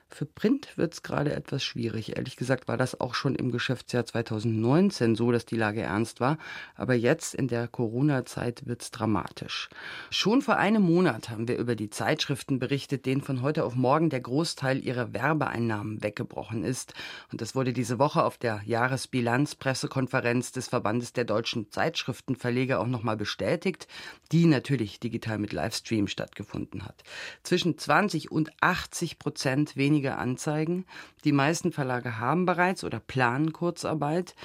Für 0.10 0.26
Print 0.26 0.78
wird 0.78 0.94
es 0.94 1.04
gerade 1.04 1.34
etwas 1.34 1.64
schwierig. 1.64 2.16
Ehrlich 2.16 2.38
gesagt 2.38 2.68
war 2.68 2.78
das 2.78 3.00
auch 3.00 3.14
schon 3.14 3.36
im 3.36 3.52
Geschäftsjahr 3.52 4.06
2019 4.06 5.16
so, 5.16 5.32
dass 5.32 5.46
die 5.46 5.58
Lage 5.58 5.82
ernst 5.82 6.22
war. 6.22 6.38
Aber 6.76 6.96
jetzt 6.96 7.36
in 7.36 7.48
der 7.48 7.68
Corona-Zeit 7.68 8.66
wird 8.66 8.82
es 8.82 8.92
dramatisch. 8.92 9.70
Schon 10.10 10.42
vor 10.42 10.58
einem 10.58 10.82
Monat 10.82 11.30
haben 11.30 11.48
wir 11.48 11.58
über 11.58 11.76
die 11.76 11.90
Zeitschriften 11.90 12.58
berichtet, 12.58 13.06
denen 13.06 13.22
von 13.22 13.42
heute 13.42 13.66
auf 13.66 13.76
morgen 13.76 14.10
der 14.10 14.22
Großteil 14.22 14.84
ihrer 14.84 15.14
Werbeeinnahmen 15.14 16.02
weggebrochen 16.02 16.64
ist. 16.64 16.94
Und 17.32 17.42
das 17.42 17.54
wurde 17.54 17.74
diese 17.74 18.00
Woche 18.00 18.24
auf 18.24 18.38
der 18.38 18.62
Jahresbilanzpressekonferenz 18.66 20.54
des 20.54 20.70
Verbandes 20.70 21.14
der 21.14 21.26
deutschen 21.26 21.70
Zeitschriftenverleger 21.70 22.80
auch 22.80 22.88
nochmal 22.88 23.18
bestätigt, 23.18 23.88
die 24.32 24.46
natürlich 24.46 25.00
digital 25.00 25.38
mit 25.38 25.52
Livestream 25.52 26.08
stattgefunden 26.08 26.86
hat. 26.86 27.04
Zwischen 27.44 27.78
20 27.78 28.32
und 28.32 28.52
80 28.62 29.20
Prozent 29.20 29.76
weniger 29.76 29.97
weniger 29.98 30.20
Anzeigen. 30.20 30.86
Die 31.24 31.32
meisten 31.32 31.72
Verlage 31.72 32.20
haben 32.20 32.46
bereits 32.46 32.84
oder 32.84 33.00
planen 33.00 33.52
Kurzarbeit. 33.52 34.36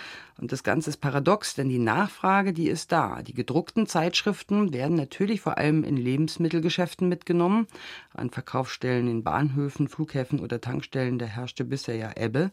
Und 0.41 0.51
das 0.51 0.65
Ganze 0.65 0.91
ist 0.91 0.97
paradox, 0.97 1.55
denn 1.55 1.69
die 1.69 1.79
Nachfrage, 1.79 2.53
die 2.53 2.69
ist 2.69 2.91
da. 2.91 3.23
Die 3.23 3.35
gedruckten 3.35 3.87
Zeitschriften 3.87 4.73
werden 4.73 4.97
natürlich 4.97 5.43
vor 5.43 5.59
allem 5.59 5.85
in 5.85 5.97
Lebensmittelgeschäften 5.97 7.09
mitgenommen. 7.09 7.69
An 8.15 8.31
Verkaufsstellen 8.31 9.09
in 9.09 9.23
Bahnhöfen, 9.23 9.89
Flughäfen 9.89 10.41
oder 10.41 10.61
Tankstellen, 10.61 11.19
da 11.19 11.27
herrschte 11.27 11.65
bisher 11.65 11.97
ja 11.97 12.13
Ebbe. 12.17 12.51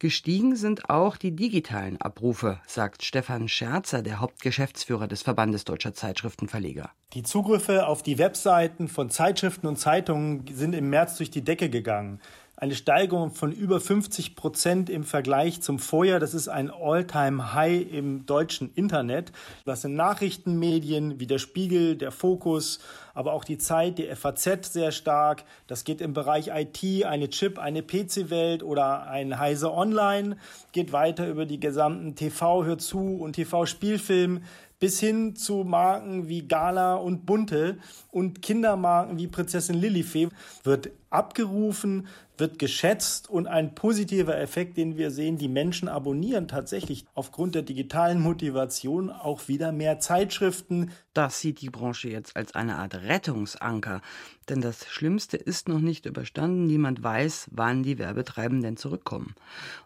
Gestiegen 0.00 0.56
sind 0.56 0.90
auch 0.90 1.16
die 1.16 1.34
digitalen 1.34 2.00
Abrufe, 2.00 2.60
sagt 2.66 3.04
Stefan 3.04 3.48
Scherzer, 3.48 4.02
der 4.02 4.20
Hauptgeschäftsführer 4.20 5.06
des 5.06 5.22
Verbandes 5.22 5.64
Deutscher 5.64 5.94
Zeitschriftenverleger. 5.94 6.90
Die 7.14 7.22
Zugriffe 7.22 7.86
auf 7.86 8.02
die 8.02 8.18
Webseiten 8.18 8.88
von 8.88 9.10
Zeitschriften 9.10 9.66
und 9.66 9.76
Zeitungen 9.78 10.44
sind 10.50 10.74
im 10.74 10.90
März 10.90 11.18
durch 11.18 11.30
die 11.30 11.44
Decke 11.44 11.70
gegangen 11.70 12.20
eine 12.62 12.76
Steigerung 12.76 13.32
von 13.32 13.50
über 13.50 13.80
50 13.80 14.36
Prozent 14.36 14.88
im 14.88 15.02
Vergleich 15.02 15.60
zum 15.62 15.80
Vorjahr. 15.80 16.20
Das 16.20 16.32
ist 16.32 16.46
ein 16.46 16.70
All-Time-High 16.70 17.92
im 17.92 18.24
deutschen 18.24 18.72
Internet. 18.76 19.32
Das 19.64 19.82
sind 19.82 19.96
Nachrichtenmedien 19.96 21.18
wie 21.18 21.26
der 21.26 21.38
Spiegel, 21.38 21.96
der 21.96 22.12
Fokus, 22.12 22.78
aber 23.14 23.32
auch 23.32 23.42
die 23.42 23.58
Zeit, 23.58 23.98
die 23.98 24.06
FAZ 24.14 24.72
sehr 24.72 24.92
stark. 24.92 25.42
Das 25.66 25.82
geht 25.82 26.00
im 26.00 26.12
Bereich 26.12 26.52
IT, 26.54 27.04
eine 27.04 27.30
Chip, 27.30 27.58
eine 27.58 27.82
PC-Welt 27.82 28.62
oder 28.62 29.08
ein 29.08 29.40
Heise 29.40 29.72
Online. 29.72 30.36
Geht 30.70 30.92
weiter 30.92 31.28
über 31.28 31.46
die 31.46 31.58
gesamten 31.58 32.14
TV, 32.14 32.64
Hör 32.64 32.78
zu 32.78 33.16
und 33.16 33.32
TV-Spielfilm 33.32 34.40
bis 34.82 34.98
hin 34.98 35.36
zu 35.36 35.62
Marken 35.62 36.28
wie 36.28 36.48
Gala 36.48 36.96
und 36.96 37.24
Bunte 37.24 37.78
und 38.10 38.42
Kindermarken 38.42 39.16
wie 39.16 39.28
Prinzessin 39.28 39.76
Lilifee 39.76 40.28
wird 40.64 40.90
abgerufen, 41.08 42.08
wird 42.42 42.58
geschätzt 42.58 43.30
und 43.30 43.46
ein 43.46 43.72
positiver 43.76 44.36
Effekt, 44.36 44.76
den 44.76 44.96
wir 44.96 45.12
sehen, 45.12 45.38
die 45.38 45.46
Menschen 45.46 45.86
abonnieren 45.86 46.48
tatsächlich 46.48 47.06
aufgrund 47.14 47.54
der 47.54 47.62
digitalen 47.62 48.20
Motivation 48.20 49.10
auch 49.10 49.46
wieder 49.46 49.70
mehr 49.70 50.00
Zeitschriften. 50.00 50.90
Das 51.14 51.38
sieht 51.38 51.60
die 51.60 51.70
Branche 51.70 52.08
jetzt 52.08 52.36
als 52.36 52.56
eine 52.56 52.78
Art 52.78 52.96
Rettungsanker. 52.96 54.02
Denn 54.48 54.60
das 54.60 54.88
Schlimmste 54.88 55.36
ist 55.36 55.68
noch 55.68 55.78
nicht 55.78 56.04
überstanden. 56.04 56.66
Niemand 56.66 57.00
weiß, 57.00 57.46
wann 57.52 57.84
die 57.84 58.00
Werbetreibenden 58.00 58.76
zurückkommen. 58.76 59.36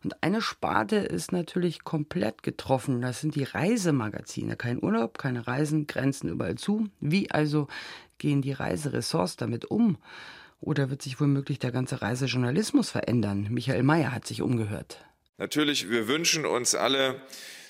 Und 0.03 0.23
eine 0.23 0.41
Sparte 0.41 0.97
ist 0.97 1.33
natürlich 1.33 1.85
komplett 1.85 2.43
getroffen. 2.43 3.03
Das 3.03 3.21
sind 3.21 3.35
die 3.35 3.45
Reisemagazine. 3.45 4.57
Kein 4.57 4.83
Urlaub, 4.83 5.19
keine 5.19 5.47
Reisen, 5.47 5.87
Grenzen 5.87 6.31
überall 6.31 6.55
zu. 6.55 6.89
Wie 7.01 7.31
also 7.31 7.69
gehen 8.17 8.41
die 8.41 8.53
Reiseressorts 8.53 9.37
damit 9.37 9.67
um? 9.67 9.99
Oder 10.67 10.91
wird 10.91 11.01
sich 11.01 11.21
womöglich 11.21 11.61
der 11.61 11.71
ganze 11.71 12.03
Reisejournalismus 12.03 12.91
verändern? 12.91 13.47
Michael 13.51 13.85
Mayer 13.85 14.11
hat 14.11 14.27
sich 14.27 14.43
umgehört. 14.43 14.99
Natürlich, 15.39 15.89
wir 15.91 16.09
wünschen 16.09 16.45
uns 16.45 16.75
alle 16.75 17.23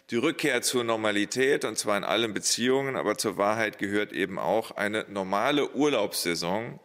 die 0.09 0.17
Rückkehr 0.17 0.63
zur 0.63 0.83
Normalität, 0.83 1.67
und 1.67 1.77
zwar 1.77 1.99
in 1.99 2.05
allen 2.05 2.33
Beziehungen, 2.33 2.97
aber 2.97 3.19
zur 3.19 3.37
Wahrheit 3.37 3.79
gehört 3.79 4.13
eben 4.13 4.39
auch, 4.39 4.71
eine 4.71 5.05
normale 5.11 5.75
Urlaubssaison 5.75 6.81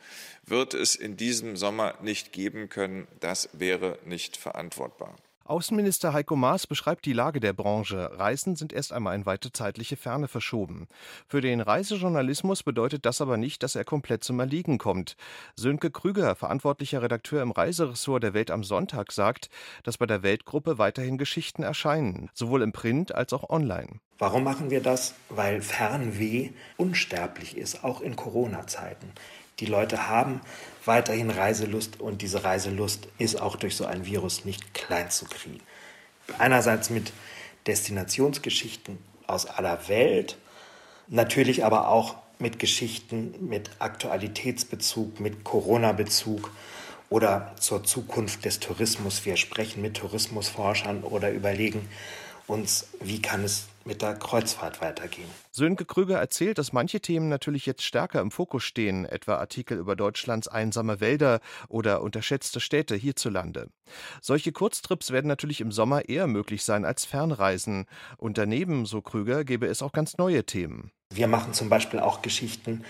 wird 0.45 0.73
es 0.73 0.95
in 0.95 1.15
diesem 1.15 1.55
Sommer 1.55 1.93
nicht 2.01 2.33
geben 2.33 2.67
können. 2.67 3.07
Das 3.21 3.47
wäre 3.53 3.97
nicht 4.03 4.35
verantwortbar. 4.35 5.15
Außenminister 5.43 6.13
Heiko 6.13 6.35
Maas 6.35 6.67
beschreibt 6.67 7.05
die 7.05 7.13
Lage 7.13 7.39
der 7.39 7.53
Branche. 7.53 8.11
Reisen 8.17 8.55
sind 8.55 8.71
erst 8.71 8.93
einmal 8.93 9.15
in 9.15 9.25
weite 9.25 9.51
zeitliche 9.51 9.97
Ferne 9.97 10.27
verschoben. 10.27 10.87
Für 11.27 11.41
den 11.41 11.61
Reisejournalismus 11.61 12.63
bedeutet 12.63 13.05
das 13.05 13.21
aber 13.21 13.37
nicht, 13.37 13.63
dass 13.63 13.75
er 13.75 13.83
komplett 13.83 14.23
zum 14.23 14.39
Erliegen 14.39 14.77
kommt. 14.77 15.17
Sönke 15.55 15.89
Krüger, 15.91 16.35
verantwortlicher 16.35 17.01
Redakteur 17.01 17.41
im 17.41 17.51
Reiseressort 17.51 18.23
der 18.23 18.33
Welt 18.33 18.51
am 18.51 18.63
Sonntag, 18.63 19.11
sagt, 19.11 19.49
dass 19.83 19.97
bei 19.97 20.05
der 20.05 20.23
Weltgruppe 20.23 20.77
weiterhin 20.77 21.17
Geschichten 21.17 21.63
erscheinen, 21.63 22.29
sowohl 22.33 22.61
im 22.61 22.71
Print 22.71 23.13
als 23.13 23.33
auch 23.33 23.49
online. 23.49 23.99
Warum 24.19 24.43
machen 24.43 24.69
wir 24.69 24.81
das? 24.81 25.15
Weil 25.29 25.61
Fernweh 25.61 26.51
unsterblich 26.77 27.57
ist, 27.57 27.83
auch 27.83 28.01
in 28.01 28.15
Corona-Zeiten. 28.15 29.11
Die 29.61 29.67
Leute 29.67 30.09
haben 30.09 30.41
weiterhin 30.85 31.29
Reiselust 31.29 32.01
und 32.01 32.23
diese 32.23 32.43
Reiselust 32.43 33.07
ist 33.19 33.39
auch 33.39 33.55
durch 33.55 33.75
so 33.75 33.85
ein 33.85 34.05
Virus 34.07 34.43
nicht 34.43 34.73
klein 34.73 35.11
zu 35.11 35.25
kriegen. 35.25 35.61
Einerseits 36.39 36.89
mit 36.89 37.13
Destinationsgeschichten 37.67 38.97
aus 39.27 39.45
aller 39.45 39.87
Welt, 39.87 40.37
natürlich 41.07 41.63
aber 41.63 41.89
auch 41.89 42.15
mit 42.39 42.57
Geschichten 42.57 43.35
mit 43.47 43.69
Aktualitätsbezug, 43.77 45.19
mit 45.19 45.43
Corona-Bezug 45.43 46.49
oder 47.11 47.53
zur 47.59 47.83
Zukunft 47.83 48.45
des 48.45 48.59
Tourismus. 48.59 49.25
Wir 49.25 49.37
sprechen 49.37 49.83
mit 49.83 49.97
Tourismusforschern 49.97 51.03
oder 51.03 51.31
überlegen 51.31 51.87
uns, 52.47 52.87
wie 52.99 53.21
kann 53.21 53.43
es 53.43 53.67
mit 53.85 54.01
der 54.01 54.15
Kreuzfahrt 54.15 54.81
weitergehen. 54.81 55.27
Sönke 55.51 55.85
Krüger 55.85 56.17
erzählt, 56.17 56.57
dass 56.57 56.73
manche 56.73 56.99
Themen 56.99 57.29
natürlich 57.29 57.65
jetzt 57.65 57.83
stärker 57.83 58.21
im 58.21 58.31
Fokus 58.31 58.63
stehen, 58.63 59.05
etwa 59.05 59.35
Artikel 59.35 59.77
über 59.77 59.95
Deutschlands 59.95 60.47
einsame 60.47 60.99
Wälder 60.99 61.39
oder 61.67 62.01
unterschätzte 62.01 62.59
Städte 62.59 62.95
hierzulande. 62.95 63.69
Solche 64.21 64.51
Kurztrips 64.51 65.11
werden 65.11 65.27
natürlich 65.27 65.61
im 65.61 65.71
Sommer 65.71 66.07
eher 66.07 66.27
möglich 66.27 66.63
sein 66.63 66.85
als 66.85 67.05
Fernreisen. 67.05 67.85
Und 68.17 68.37
daneben, 68.37 68.85
so 68.85 69.01
Krüger, 69.01 69.43
gäbe 69.43 69.67
es 69.67 69.81
auch 69.81 69.91
ganz 69.91 70.17
neue 70.17 70.45
Themen. 70.45 70.91
Wir 71.13 71.27
machen 71.27 71.53
zum 71.53 71.69
Beispiel 71.69 71.99
auch 71.99 72.21
Geschichten 72.21 72.83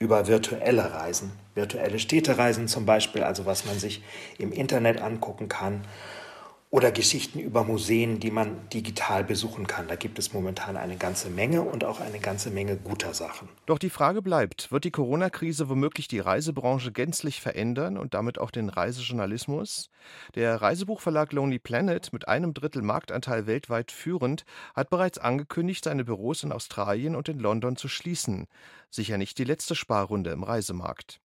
über 0.00 0.28
virtuelle 0.28 0.92
Reisen, 0.92 1.32
virtuelle 1.54 1.98
Städtereisen 1.98 2.68
zum 2.68 2.86
Beispiel, 2.86 3.22
also 3.24 3.46
was 3.46 3.64
man 3.64 3.78
sich 3.78 4.02
im 4.38 4.52
Internet 4.52 5.00
angucken 5.00 5.48
kann 5.48 5.84
oder 6.70 6.92
Geschichten 6.92 7.38
über 7.38 7.64
Museen, 7.64 8.20
die 8.20 8.30
man 8.30 8.68
digital 8.68 9.24
besuchen 9.24 9.66
kann. 9.66 9.88
Da 9.88 9.96
gibt 9.96 10.18
es 10.18 10.34
momentan 10.34 10.76
eine 10.76 10.96
ganze 10.96 11.30
Menge 11.30 11.62
und 11.62 11.82
auch 11.84 12.00
eine 12.00 12.18
ganze 12.18 12.50
Menge 12.50 12.76
guter 12.76 13.14
Sachen. 13.14 13.48
Doch 13.64 13.78
die 13.78 13.88
Frage 13.88 14.20
bleibt, 14.20 14.70
wird 14.70 14.84
die 14.84 14.90
Corona-Krise 14.90 15.70
womöglich 15.70 16.08
die 16.08 16.20
Reisebranche 16.20 16.92
gänzlich 16.92 17.40
verändern 17.40 17.96
und 17.96 18.12
damit 18.12 18.38
auch 18.38 18.50
den 18.50 18.68
Reisejournalismus? 18.68 19.88
Der 20.34 20.60
Reisebuchverlag 20.60 21.32
Lonely 21.32 21.58
Planet, 21.58 22.12
mit 22.12 22.28
einem 22.28 22.52
Drittel 22.52 22.82
Marktanteil 22.82 23.46
weltweit 23.46 23.90
führend, 23.90 24.44
hat 24.74 24.90
bereits 24.90 25.18
angekündigt, 25.18 25.84
seine 25.84 26.04
Büros 26.04 26.42
in 26.42 26.52
Australien 26.52 27.16
und 27.16 27.30
in 27.30 27.38
London 27.38 27.76
zu 27.76 27.88
schließen. 27.88 28.46
Sicher 28.90 29.16
nicht 29.16 29.38
die 29.38 29.44
letzte 29.44 29.74
Sparrunde 29.74 30.30
im 30.30 30.42
Reisemarkt. 30.42 31.20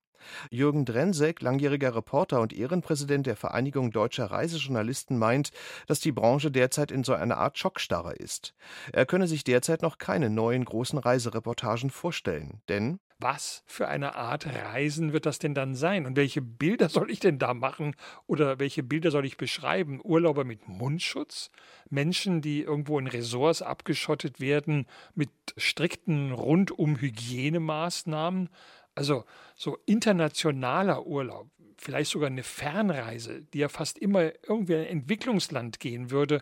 Jürgen 0.49 0.85
Drensek, 0.85 1.41
langjähriger 1.41 1.95
Reporter 1.95 2.41
und 2.41 2.53
Ehrenpräsident 2.53 3.27
der 3.27 3.35
Vereinigung 3.35 3.91
deutscher 3.91 4.25
Reisejournalisten, 4.25 5.17
meint, 5.17 5.51
dass 5.87 5.99
die 5.99 6.11
Branche 6.11 6.51
derzeit 6.51 6.91
in 6.91 7.03
so 7.03 7.13
einer 7.13 7.37
Art 7.37 7.57
Schockstarre 7.57 8.13
ist. 8.13 8.53
Er 8.91 9.05
könne 9.05 9.27
sich 9.27 9.43
derzeit 9.43 9.81
noch 9.81 9.97
keine 9.97 10.29
neuen 10.29 10.65
großen 10.65 10.99
Reisereportagen 10.99 11.89
vorstellen, 11.89 12.61
denn 12.69 12.99
was 13.21 13.63
für 13.67 13.87
eine 13.87 14.15
Art 14.15 14.47
Reisen 14.47 15.13
wird 15.13 15.27
das 15.27 15.37
denn 15.37 15.53
dann 15.53 15.75
sein? 15.75 16.07
Und 16.07 16.17
welche 16.17 16.41
Bilder 16.41 16.89
soll 16.89 17.11
ich 17.11 17.19
denn 17.19 17.37
da 17.37 17.53
machen? 17.53 17.95
Oder 18.25 18.57
welche 18.57 18.81
Bilder 18.81 19.11
soll 19.11 19.27
ich 19.27 19.37
beschreiben? 19.37 20.01
Urlauber 20.03 20.43
mit 20.43 20.67
Mundschutz? 20.67 21.51
Menschen, 21.91 22.41
die 22.41 22.63
irgendwo 22.63 22.97
in 22.97 23.05
Ressorts 23.05 23.61
abgeschottet 23.61 24.39
werden 24.39 24.87
mit 25.13 25.29
strikten 25.55 26.31
rundum 26.31 26.97
Hygienemaßnahmen? 26.97 28.49
Also 28.95 29.25
so 29.55 29.77
internationaler 29.85 31.05
Urlaub, 31.05 31.49
vielleicht 31.77 32.11
sogar 32.11 32.27
eine 32.27 32.43
Fernreise, 32.43 33.41
die 33.53 33.59
ja 33.59 33.69
fast 33.69 33.97
immer 33.97 34.31
irgendwie 34.47 34.73
in 34.73 34.79
ein 34.79 34.87
Entwicklungsland 34.87 35.79
gehen 35.79 36.11
würde, 36.11 36.41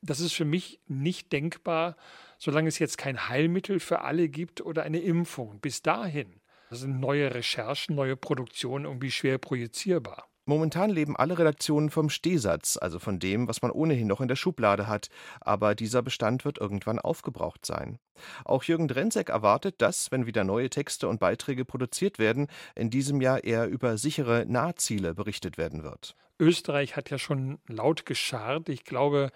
das 0.00 0.20
ist 0.20 0.32
für 0.32 0.44
mich 0.44 0.80
nicht 0.86 1.32
denkbar, 1.32 1.96
solange 2.38 2.68
es 2.68 2.78
jetzt 2.78 2.98
kein 2.98 3.28
Heilmittel 3.28 3.80
für 3.80 4.02
alle 4.02 4.28
gibt 4.28 4.60
oder 4.60 4.84
eine 4.84 5.00
Impfung. 5.00 5.60
Bis 5.60 5.82
dahin 5.82 6.40
sind 6.70 7.00
neue 7.00 7.34
Recherchen, 7.34 7.96
neue 7.96 8.16
Produktionen 8.16 8.84
irgendwie 8.84 9.10
schwer 9.10 9.38
projizierbar. 9.38 10.27
Momentan 10.48 10.88
leben 10.88 11.14
alle 11.14 11.38
Redaktionen 11.38 11.90
vom 11.90 12.08
Stehsatz, 12.08 12.78
also 12.78 12.98
von 12.98 13.18
dem, 13.18 13.48
was 13.48 13.60
man 13.60 13.70
ohnehin 13.70 14.06
noch 14.06 14.22
in 14.22 14.28
der 14.28 14.34
Schublade 14.34 14.86
hat, 14.86 15.10
aber 15.42 15.74
dieser 15.74 16.00
Bestand 16.00 16.46
wird 16.46 16.56
irgendwann 16.56 16.98
aufgebraucht 16.98 17.66
sein. 17.66 17.98
Auch 18.46 18.64
Jürgen 18.64 18.88
Drenzek 18.88 19.28
erwartet, 19.28 19.82
dass, 19.82 20.10
wenn 20.10 20.24
wieder 20.24 20.44
neue 20.44 20.70
Texte 20.70 21.06
und 21.06 21.20
Beiträge 21.20 21.66
produziert 21.66 22.18
werden, 22.18 22.46
in 22.74 22.88
diesem 22.88 23.20
Jahr 23.20 23.44
eher 23.44 23.68
über 23.68 23.98
sichere 23.98 24.46
Nahziele 24.48 25.12
berichtet 25.12 25.58
werden 25.58 25.82
wird. 25.82 26.16
Österreich 26.38 26.96
hat 26.96 27.10
ja 27.10 27.18
schon 27.18 27.58
laut 27.66 28.06
gescharrt. 28.06 28.70
Ich 28.70 28.84
glaube, 28.84 29.30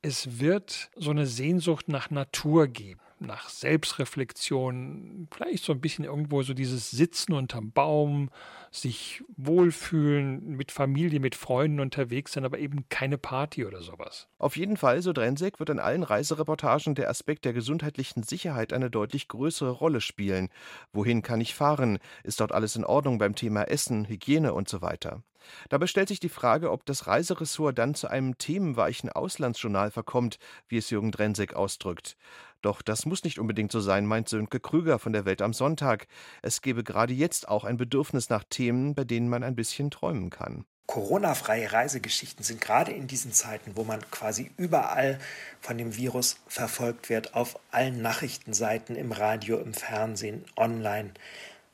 es 0.00 0.38
wird 0.38 0.90
so 0.94 1.10
eine 1.10 1.26
Sehnsucht 1.26 1.88
nach 1.88 2.08
Natur 2.10 2.68
geben 2.68 3.00
nach 3.22 3.48
Selbstreflexion, 3.48 5.28
vielleicht 5.32 5.64
so 5.64 5.72
ein 5.72 5.80
bisschen 5.80 6.04
irgendwo 6.04 6.42
so 6.42 6.54
dieses 6.54 6.90
Sitzen 6.90 7.32
unterm 7.32 7.72
Baum, 7.72 8.30
sich 8.70 9.22
wohlfühlen, 9.36 10.56
mit 10.56 10.72
Familie, 10.72 11.20
mit 11.20 11.34
Freunden 11.34 11.80
unterwegs 11.80 12.32
sein, 12.32 12.44
aber 12.44 12.58
eben 12.58 12.88
keine 12.88 13.18
Party 13.18 13.64
oder 13.64 13.82
sowas. 13.82 14.28
Auf 14.38 14.56
jeden 14.56 14.76
Fall, 14.76 15.02
so 15.02 15.12
Drensek, 15.12 15.58
wird 15.58 15.70
in 15.70 15.78
allen 15.78 16.02
Reisereportagen 16.02 16.94
der 16.94 17.10
Aspekt 17.10 17.44
der 17.44 17.52
gesundheitlichen 17.52 18.22
Sicherheit 18.22 18.72
eine 18.72 18.90
deutlich 18.90 19.28
größere 19.28 19.70
Rolle 19.70 20.00
spielen. 20.00 20.48
Wohin 20.92 21.22
kann 21.22 21.40
ich 21.40 21.54
fahren? 21.54 21.98
Ist 22.24 22.40
dort 22.40 22.52
alles 22.52 22.76
in 22.76 22.84
Ordnung 22.84 23.18
beim 23.18 23.34
Thema 23.34 23.64
Essen, 23.64 24.08
Hygiene 24.08 24.54
und 24.54 24.68
so 24.68 24.82
weiter? 24.82 25.22
Dabei 25.68 25.86
stellt 25.86 26.08
sich 26.08 26.20
die 26.20 26.28
Frage, 26.28 26.70
ob 26.70 26.86
das 26.86 27.06
Reiseressort 27.06 27.78
dann 27.78 27.94
zu 27.94 28.08
einem 28.08 28.38
themenweichen 28.38 29.10
Auslandsjournal 29.10 29.90
verkommt, 29.90 30.38
wie 30.68 30.76
es 30.76 30.90
Jürgen 30.90 31.10
Drensek 31.10 31.54
ausdrückt. 31.54 32.16
Doch 32.62 32.80
das 32.80 33.06
muss 33.06 33.24
nicht 33.24 33.38
unbedingt 33.38 33.72
so 33.72 33.80
sein, 33.80 34.06
meint 34.06 34.28
Sönke 34.28 34.60
Krüger 34.60 34.98
von 34.98 35.12
der 35.12 35.24
Welt 35.24 35.42
am 35.42 35.52
Sonntag. 35.52 36.06
Es 36.40 36.62
gebe 36.62 36.84
gerade 36.84 37.12
jetzt 37.12 37.48
auch 37.48 37.64
ein 37.64 37.76
Bedürfnis 37.76 38.30
nach 38.30 38.44
Themen, 38.48 38.94
bei 38.94 39.04
denen 39.04 39.28
man 39.28 39.42
ein 39.42 39.56
bisschen 39.56 39.90
träumen 39.90 40.30
kann. 40.30 40.64
Corona-freie 40.86 41.72
Reisegeschichten 41.72 42.44
sind 42.44 42.60
gerade 42.60 42.92
in 42.92 43.06
diesen 43.06 43.32
Zeiten, 43.32 43.76
wo 43.76 43.84
man 43.84 44.00
quasi 44.10 44.50
überall 44.56 45.18
von 45.60 45.78
dem 45.78 45.96
Virus 45.96 46.36
verfolgt 46.46 47.08
wird, 47.08 47.34
auf 47.34 47.58
allen 47.70 48.02
Nachrichtenseiten, 48.02 48.94
im 48.96 49.12
Radio, 49.12 49.58
im 49.58 49.74
Fernsehen, 49.74 50.44
online. 50.56 51.12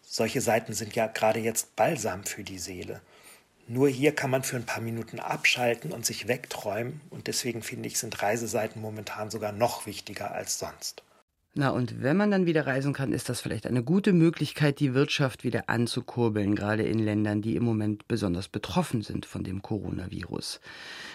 Solche 0.02 0.40
Seiten 0.40 0.73
sind 0.73 0.95
ja 0.95 1.07
gerade 1.07 1.40
jetzt 1.40 1.75
Balsam 1.75 2.25
für 2.25 2.45
die 2.45 2.59
Seele. 2.59 3.00
Nur 3.71 3.89
hier 3.89 4.15
kann 4.15 4.31
man 4.31 4.43
für 4.43 4.57
ein 4.57 4.65
paar 4.65 4.83
Minuten 4.83 5.21
abschalten 5.21 5.93
und 5.93 6.07
sich 6.07 6.27
wegträumen. 6.27 7.03
Und 7.11 7.27
deswegen 7.27 7.63
finde 7.63 7.89
ich, 7.89 7.99
sind 7.99 8.23
Reiseseiten 8.23 8.81
momentan 8.81 9.31
sogar 9.31 9.53
noch 9.53 9.85
wichtiger 9.85 10.31
als 10.31 10.59
sonst. 10.59 11.03
Na, 11.55 11.71
und 11.71 12.03
wenn 12.03 12.17
man 12.17 12.31
dann 12.31 12.47
wieder 12.47 12.67
reisen 12.67 12.93
kann, 12.93 13.13
ist 13.13 13.29
das 13.29 13.41
vielleicht 13.41 13.67
eine 13.67 13.83
gute 13.83 14.13
Möglichkeit, 14.13 14.79
die 14.79 14.95
Wirtschaft 14.95 15.43
wieder 15.43 15.69
anzukurbeln, 15.69 16.55
gerade 16.55 16.85
in 16.85 17.01
Ländern, 17.01 17.43
die 17.43 17.57
im 17.57 17.65
Moment 17.65 18.07
besonders 18.07 18.49
betroffen 18.49 19.03
sind 19.03 19.27
von 19.27 19.43
dem 19.43 19.61
Coronavirus. 19.61 20.61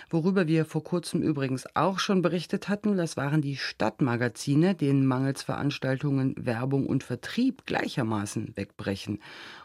Worüber 0.09 0.45
wir 0.47 0.65
vor 0.65 0.83
kurzem 0.83 1.21
übrigens 1.21 1.65
auch 1.75 1.97
schon 1.97 2.21
berichtet 2.21 2.67
hatten, 2.67 2.97
das 2.97 3.15
waren 3.15 3.41
die 3.41 3.55
Stadtmagazine, 3.55 4.75
denen 4.75 5.05
mangels 5.05 5.43
Veranstaltungen 5.43 6.35
Werbung 6.37 6.87
und 6.87 7.05
Vertrieb 7.05 7.65
gleichermaßen 7.65 8.57
wegbrechen. 8.57 9.21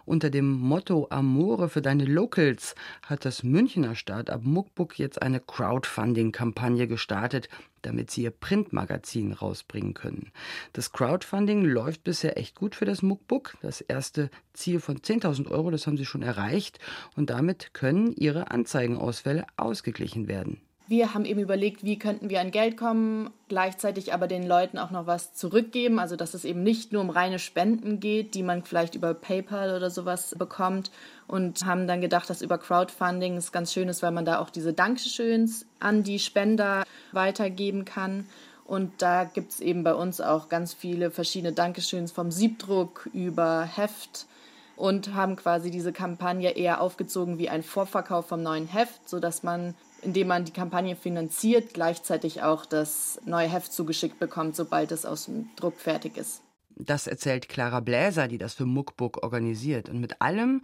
Unter 0.08 0.30
dem 0.30 0.50
Motto 0.50 1.06
Amore 1.10 1.68
für 1.68 1.82
deine 1.82 2.06
Locals 2.06 2.74
hat 3.02 3.26
das 3.26 3.42
Münchner 3.42 3.94
Start-up 3.94 4.42
Muckbook 4.42 4.98
jetzt 4.98 5.20
eine 5.20 5.38
Crowdfunding-Kampagne 5.38 6.88
gestartet, 6.88 7.50
damit 7.82 8.10
sie 8.10 8.22
ihr 8.22 8.30
Printmagazin 8.30 9.34
rausbringen 9.34 9.92
können. 9.92 10.32
Das 10.72 10.92
Crowdfunding 10.92 11.62
läuft 11.62 12.04
bisher 12.04 12.38
echt 12.38 12.54
gut 12.54 12.74
für 12.74 12.86
das 12.86 13.02
Muckbook. 13.02 13.58
Das 13.60 13.82
erste 13.82 14.30
Ziel 14.54 14.80
von 14.80 14.96
10.000 14.96 15.50
Euro, 15.50 15.70
das 15.70 15.86
haben 15.86 15.98
sie 15.98 16.06
schon 16.06 16.22
erreicht 16.22 16.78
und 17.14 17.28
damit 17.28 17.74
können 17.74 18.14
ihre 18.16 18.50
Anzeigenausfälle 18.50 19.44
ausgeglichen 19.58 20.26
werden. 20.26 20.62
Wir 20.90 21.12
haben 21.12 21.26
eben 21.26 21.40
überlegt, 21.40 21.84
wie 21.84 21.98
könnten 21.98 22.30
wir 22.30 22.40
an 22.40 22.50
Geld 22.50 22.78
kommen, 22.78 23.28
gleichzeitig 23.48 24.14
aber 24.14 24.26
den 24.26 24.46
Leuten 24.46 24.78
auch 24.78 24.90
noch 24.90 25.06
was 25.06 25.34
zurückgeben, 25.34 25.98
also 25.98 26.16
dass 26.16 26.32
es 26.32 26.46
eben 26.46 26.62
nicht 26.62 26.94
nur 26.94 27.02
um 27.02 27.10
reine 27.10 27.38
Spenden 27.38 28.00
geht, 28.00 28.34
die 28.34 28.42
man 28.42 28.64
vielleicht 28.64 28.94
über 28.94 29.12
PayPal 29.12 29.76
oder 29.76 29.90
sowas 29.90 30.34
bekommt 30.38 30.90
und 31.26 31.66
haben 31.66 31.86
dann 31.86 32.00
gedacht, 32.00 32.30
dass 32.30 32.40
über 32.40 32.56
Crowdfunding 32.56 33.36
es 33.36 33.52
ganz 33.52 33.74
schön 33.74 33.90
ist, 33.90 34.02
weil 34.02 34.12
man 34.12 34.24
da 34.24 34.38
auch 34.38 34.48
diese 34.48 34.72
Dankeschöns 34.72 35.66
an 35.78 36.04
die 36.04 36.18
Spender 36.18 36.84
weitergeben 37.12 37.84
kann. 37.84 38.26
Und 38.64 39.02
da 39.02 39.24
gibt 39.24 39.52
es 39.52 39.60
eben 39.60 39.84
bei 39.84 39.92
uns 39.92 40.22
auch 40.22 40.48
ganz 40.48 40.72
viele 40.72 41.10
verschiedene 41.10 41.52
Dankeschöns 41.52 42.12
vom 42.12 42.30
Siebdruck 42.30 43.10
über 43.12 43.62
Heft 43.62 44.26
und 44.74 45.12
haben 45.12 45.36
quasi 45.36 45.70
diese 45.70 45.92
Kampagne 45.92 46.50
eher 46.50 46.80
aufgezogen 46.80 47.36
wie 47.36 47.50
ein 47.50 47.62
Vorverkauf 47.62 48.28
vom 48.28 48.42
neuen 48.42 48.66
Heft, 48.66 49.06
sodass 49.06 49.42
man 49.42 49.74
indem 50.02 50.28
man 50.28 50.44
die 50.44 50.52
Kampagne 50.52 50.96
finanziert, 50.96 51.74
gleichzeitig 51.74 52.42
auch 52.42 52.66
das 52.66 53.20
neue 53.24 53.48
Heft 53.48 53.72
zugeschickt 53.72 54.18
bekommt, 54.18 54.56
sobald 54.56 54.92
es 54.92 55.06
aus 55.06 55.26
dem 55.26 55.50
Druck 55.56 55.78
fertig 55.78 56.16
ist. 56.16 56.42
Das 56.80 57.08
erzählt 57.08 57.48
Clara 57.48 57.80
Bläser, 57.80 58.28
die 58.28 58.38
das 58.38 58.54
für 58.54 58.64
Muckbook 58.66 59.22
organisiert. 59.24 59.88
Und 59.88 60.00
mit 60.00 60.22
allem, 60.22 60.62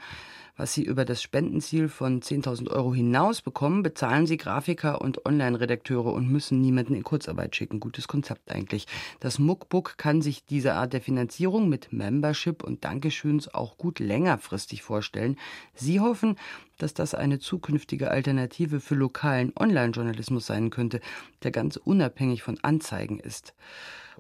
was 0.56 0.73
sie 0.73 0.85
über 0.85 1.04
das 1.04 1.21
Spendenziel 1.21 1.88
von 1.88 2.23
10.000 2.23 2.71
Euro 2.71 2.94
hinaus 2.94 3.42
bekommen, 3.42 3.83
bezahlen 3.83 4.26
sie 4.26 4.37
Grafiker 4.37 5.00
und 5.00 5.26
Online-Redakteure 5.26 6.12
und 6.12 6.30
müssen 6.30 6.61
niemanden 6.61 6.94
in 6.94 7.02
Kurzarbeit 7.02 7.56
schicken. 7.56 7.80
Gutes 7.80 8.06
Konzept 8.06 8.52
eigentlich. 8.52 8.87
Das 9.18 9.40
Muckbook 9.40 9.99
kann 9.99 10.23
sich 10.23 10.44
diese 10.44 10.75
Art 10.75 10.92
der 10.92 11.00
Finanzierung 11.00 11.68
mit 11.68 11.92
Membership 11.92 12.62
und 12.62 12.85
Dankeschöns 12.85 13.52
auch 13.52 13.76
gut 13.76 13.99
längerfristig 13.99 14.83
vorstellen. 14.83 15.37
Sie 15.75 15.99
hoffen, 15.99 16.37
dass 16.78 16.94
das 16.94 17.14
eine 17.14 17.40
zukünftige 17.40 18.11
Alternative 18.12 18.78
für 18.78 18.94
lokalen 18.94 19.52
Online-Journalismus 19.59 20.47
sein 20.47 20.71
könnte, 20.71 21.00
der 21.42 21.50
ganz 21.50 21.76
unabhängig 21.76 22.44
von 22.44 22.59
Anzeigen 22.62 23.18
ist. 23.18 23.54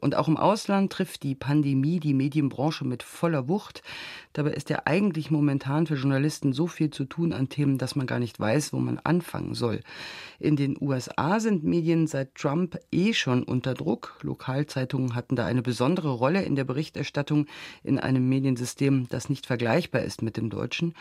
Und 0.04 0.16
auch 0.16 0.28
im 0.28 0.36
Ausland 0.36 0.92
trifft 0.92 1.22
die 1.22 1.34
Pandemie 1.34 1.98
die 1.98 2.12
Medienbranche 2.12 2.84
mit 2.84 3.02
voller 3.02 3.48
Wucht. 3.48 3.82
Dabei 4.34 4.50
ist 4.50 4.68
ja 4.68 4.82
eigentlich 4.84 5.30
momentan 5.30 5.86
für 5.86 5.94
Journalisten 5.94 6.52
so 6.52 6.66
viel 6.66 6.90
zu 6.90 7.06
tun 7.06 7.32
an 7.32 7.48
Themen, 7.48 7.78
dass 7.78 7.96
man 7.96 8.06
gar 8.06 8.18
nicht 8.18 8.38
weiß, 8.38 8.74
wo 8.74 8.80
man 8.80 8.98
anfangen 9.02 9.54
soll. 9.54 9.80
In 10.38 10.56
den 10.56 10.76
USA 10.78 11.40
sind 11.40 11.64
Medien 11.64 12.06
seit 12.06 12.34
Trump 12.34 12.78
eh 12.92 13.14
schon 13.14 13.44
unter 13.44 13.72
Druck. 13.72 14.18
Lokalzeitungen 14.20 15.14
hatten 15.14 15.36
da 15.36 15.46
eine 15.46 15.62
besondere 15.62 16.10
Rolle 16.10 16.42
in 16.42 16.54
der 16.54 16.64
Berichterstattung 16.64 17.46
in 17.82 17.98
einem 17.98 18.28
Mediensystem, 18.28 19.08
das 19.08 19.30
nicht 19.30 19.46
vergleichbar 19.46 20.02
ist 20.02 20.20
mit 20.20 20.36
dem 20.36 20.50
deutschen. 20.50 20.92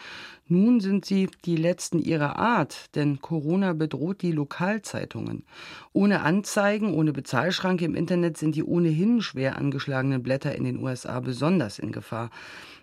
Nun 0.48 0.80
sind 0.80 1.04
sie 1.04 1.28
die 1.44 1.58
letzten 1.58 2.00
ihrer 2.00 2.38
Art, 2.38 2.96
denn 2.96 3.20
Corona 3.20 3.74
bedroht 3.74 4.22
die 4.22 4.32
Lokalzeitungen. 4.32 5.44
Ohne 5.92 6.22
Anzeigen, 6.22 6.94
ohne 6.94 7.12
Bezahlschranke 7.12 7.84
im 7.84 7.96
Internet 7.96 8.38
sind 8.38 8.56
die 8.56 8.64
ohnehin 8.64 8.93
schwer 9.22 9.58
angeschlagenen 9.58 10.24
Blätter 10.24 10.56
in 10.56 10.64
den 10.64 10.82
USA 10.82 11.20
besonders 11.20 11.80
in 11.80 11.92
Gefahr. 11.92 12.30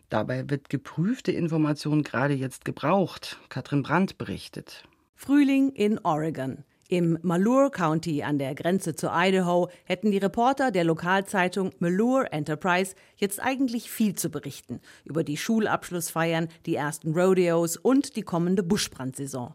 Dabei 0.08 0.50
wird 0.50 0.68
geprüfte 0.68 1.32
Information 1.32 2.02
gerade 2.02 2.34
jetzt 2.34 2.64
gebraucht. 2.64 3.38
Katrin 3.48 3.82
Brandt 3.82 4.18
berichtet. 4.18 4.84
Frühling 5.14 5.70
in 5.70 5.98
Oregon. 5.98 6.64
Im 6.90 7.18
Malheur 7.22 7.70
County 7.70 8.24
an 8.24 8.38
der 8.38 8.56
Grenze 8.56 8.96
zu 8.96 9.10
Idaho 9.12 9.70
hätten 9.84 10.10
die 10.10 10.18
Reporter 10.18 10.72
der 10.72 10.82
Lokalzeitung 10.82 11.70
Malheur 11.78 12.32
Enterprise 12.32 12.96
jetzt 13.14 13.40
eigentlich 13.40 13.88
viel 13.88 14.16
zu 14.16 14.28
berichten 14.28 14.80
über 15.04 15.22
die 15.22 15.36
Schulabschlussfeiern, 15.36 16.48
die 16.66 16.74
ersten 16.74 17.16
Rodeos 17.16 17.76
und 17.76 18.16
die 18.16 18.22
kommende 18.22 18.64
Buschbrandsaison. 18.64 19.54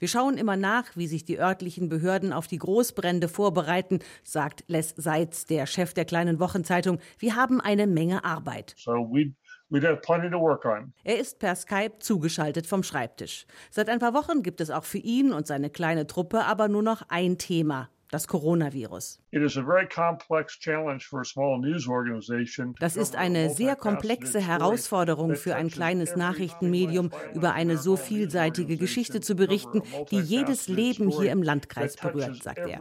Wir 0.00 0.08
schauen 0.08 0.38
immer 0.38 0.56
nach, 0.56 0.96
wie 0.96 1.08
sich 1.08 1.26
die 1.26 1.38
örtlichen 1.38 1.90
Behörden 1.90 2.32
auf 2.32 2.46
die 2.46 2.56
Großbrände 2.56 3.28
vorbereiten, 3.28 3.98
sagt 4.22 4.64
Les 4.68 4.94
Seitz, 4.96 5.44
der 5.44 5.66
Chef 5.66 5.92
der 5.92 6.06
kleinen 6.06 6.40
Wochenzeitung. 6.40 7.00
Wir 7.18 7.36
haben 7.36 7.60
eine 7.60 7.86
Menge 7.86 8.24
Arbeit. 8.24 8.72
So 8.78 9.10
er 11.04 11.18
ist 11.18 11.38
per 11.38 11.54
Skype 11.54 11.98
zugeschaltet 12.00 12.66
vom 12.66 12.82
Schreibtisch. 12.82 13.46
Seit 13.70 13.88
ein 13.88 14.00
paar 14.00 14.14
Wochen 14.14 14.42
gibt 14.42 14.60
es 14.60 14.70
auch 14.70 14.84
für 14.84 14.98
ihn 14.98 15.32
und 15.32 15.46
seine 15.46 15.70
kleine 15.70 16.06
Truppe 16.06 16.44
aber 16.44 16.68
nur 16.68 16.82
noch 16.82 17.02
ein 17.08 17.38
Thema, 17.38 17.88
das 18.10 18.26
Coronavirus. 18.26 19.20
Das 22.78 22.96
ist 22.96 23.16
eine 23.16 23.50
sehr 23.50 23.76
komplexe 23.76 24.40
Herausforderung 24.40 25.36
für 25.36 25.54
ein 25.54 25.70
kleines 25.70 26.16
Nachrichtenmedium, 26.16 27.10
über 27.34 27.52
eine 27.52 27.78
so 27.78 27.96
vielseitige 27.96 28.76
Geschichte 28.76 29.20
zu 29.20 29.36
berichten, 29.36 29.82
die 30.10 30.20
jedes 30.20 30.66
Leben 30.68 31.08
hier 31.10 31.30
im 31.30 31.42
Landkreis 31.42 31.96
berührt, 31.96 32.42
sagt 32.42 32.58
er. 32.58 32.80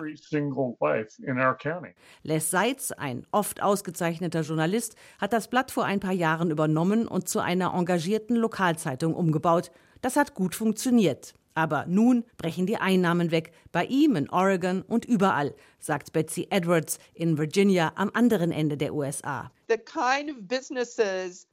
Les 2.24 2.50
Seitz, 2.50 2.92
ein 2.92 3.28
oft 3.32 3.62
ausgezeichneter 3.62 4.42
Journalist, 4.42 4.96
hat 5.20 5.34
das 5.34 5.48
Blatt 5.48 5.72
vor 5.72 5.86
ein 5.86 6.00
paar 6.00 6.14
Jahren 6.14 6.50
übernommen 6.50 7.08
und 7.08 7.30
zu 7.30 7.40
einer 7.40 7.74
engagierten 7.74 8.36
Lokalzeitung 8.36 9.14
umgebaut. 9.14 9.72
Das 10.02 10.16
hat 10.16 10.34
gut 10.34 10.56
funktioniert. 10.56 11.34
Aber 11.54 11.86
nun 11.88 12.24
brechen 12.38 12.66
die 12.66 12.78
Einnahmen 12.78 13.32
weg, 13.32 13.52
bei 13.72 13.86
ihm 13.86 14.16
in 14.16 14.30
Oregon 14.30 14.82
und 14.82 15.06
überall, 15.06 15.54
sagt 15.80 16.14
Betsy 16.14 16.48
Edwards 16.50 17.00
in 17.14 17.38
Virginia 17.38 17.92
am 17.96 18.12
anderen 18.14 18.52
Ende 18.52 18.78
der 18.78 18.94
USA. 18.94 19.52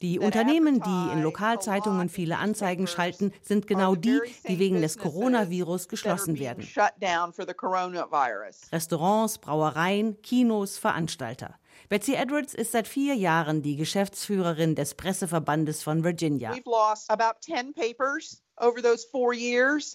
Die 0.01 0.19
Unternehmen, 0.19 0.81
die 0.81 1.13
in 1.13 1.23
Lokalzeitungen 1.23 2.09
viele 2.09 2.39
Anzeigen 2.39 2.87
schalten, 2.87 3.33
sind 3.43 3.67
genau 3.67 3.95
die, 3.95 4.19
die 4.49 4.59
wegen 4.59 4.81
des 4.81 4.97
Coronavirus 4.97 5.89
geschlossen 5.89 6.39
werden. 6.39 6.67
Restaurants, 8.73 9.39
Brauereien, 9.39 10.21
Kinos, 10.23 10.79
Veranstalter. 10.79 11.57
Betsy 11.91 12.15
Edwards 12.15 12.55
ist 12.55 12.73
seit 12.73 12.89
vier 12.89 13.15
Jahren 13.15 13.61
die 13.63 13.77
Geschäftsführerin 13.77 14.75
des 14.75 14.95
Presseverbandes 14.95 15.83
von 15.83 16.03
Virginia. 16.03 16.53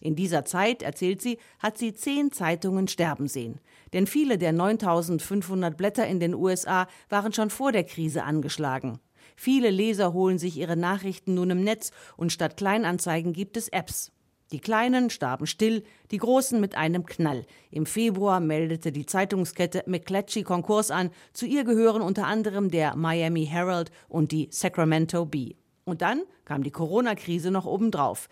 In 0.01 0.15
dieser 0.15 0.45
Zeit, 0.45 0.83
erzählt 0.83 1.21
sie, 1.21 1.39
hat 1.59 1.77
sie 1.77 1.93
zehn 1.93 2.31
Zeitungen 2.31 2.87
sterben 2.87 3.27
sehen. 3.27 3.59
Denn 3.93 4.07
viele 4.07 4.37
der 4.37 4.53
9500 4.53 5.75
Blätter 5.75 6.07
in 6.07 6.19
den 6.19 6.35
USA 6.35 6.87
waren 7.09 7.33
schon 7.33 7.49
vor 7.49 7.71
der 7.71 7.83
Krise 7.83 8.23
angeschlagen. 8.23 8.99
Viele 9.35 9.69
Leser 9.69 10.13
holen 10.13 10.37
sich 10.37 10.57
ihre 10.57 10.77
Nachrichten 10.77 11.33
nun 11.33 11.49
im 11.49 11.63
Netz 11.63 11.91
und 12.17 12.31
statt 12.31 12.57
Kleinanzeigen 12.57 13.33
gibt 13.33 13.57
es 13.57 13.67
Apps. 13.69 14.11
Die 14.51 14.59
Kleinen 14.59 15.09
starben 15.09 15.47
still, 15.47 15.83
die 16.11 16.17
Großen 16.17 16.59
mit 16.59 16.75
einem 16.75 17.05
Knall. 17.05 17.45
Im 17.71 17.85
Februar 17.85 18.41
meldete 18.41 18.91
die 18.91 19.05
Zeitungskette 19.05 19.83
McClatchy 19.87 20.43
Konkurs 20.43 20.91
an. 20.91 21.09
Zu 21.31 21.45
ihr 21.45 21.63
gehören 21.63 22.01
unter 22.01 22.27
anderem 22.27 22.69
der 22.69 22.97
Miami 22.97 23.45
Herald 23.45 23.91
und 24.09 24.33
die 24.33 24.49
Sacramento 24.51 25.25
Bee. 25.25 25.55
Und 25.83 26.01
dann 26.01 26.23
kam 26.45 26.63
die 26.63 26.71
Corona-Krise 26.71 27.51
noch 27.51 27.65
obendrauf. 27.65 28.29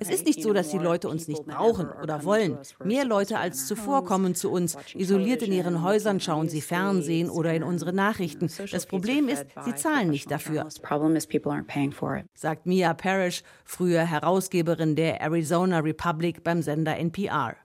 Es 0.00 0.08
ist 0.10 0.26
nicht 0.26 0.42
so, 0.42 0.52
dass 0.52 0.70
die 0.70 0.78
Leute 0.78 1.08
uns 1.08 1.28
nicht 1.28 1.44
brauchen 1.44 1.90
oder 2.02 2.24
wollen. 2.24 2.56
Mehr 2.82 3.04
Leute 3.04 3.38
als 3.38 3.66
zuvor 3.66 4.04
kommen 4.04 4.34
zu 4.34 4.50
uns. 4.50 4.76
Isoliert 4.94 5.42
in 5.42 5.52
ihren 5.52 5.82
Häusern 5.82 6.20
schauen 6.20 6.48
sie 6.48 6.60
Fernsehen 6.60 7.28
oder 7.28 7.52
in 7.54 7.62
unsere 7.62 7.92
Nachrichten. 7.92 8.50
Das 8.70 8.86
Problem 8.86 9.28
ist, 9.28 9.44
sie 9.64 9.74
zahlen 9.74 10.10
nicht 10.10 10.30
dafür. 10.30 10.66
Sagt 12.34 12.66
Mia 12.66 12.94
Parrish, 12.94 13.42
früher 13.64 14.04
Herausgeberin 14.04 14.96
der 14.96 15.20
Arizona 15.20 15.80
Republic 15.80 16.42
beim 16.42 16.62
Sender 16.62 16.96
NPR. 16.96 17.56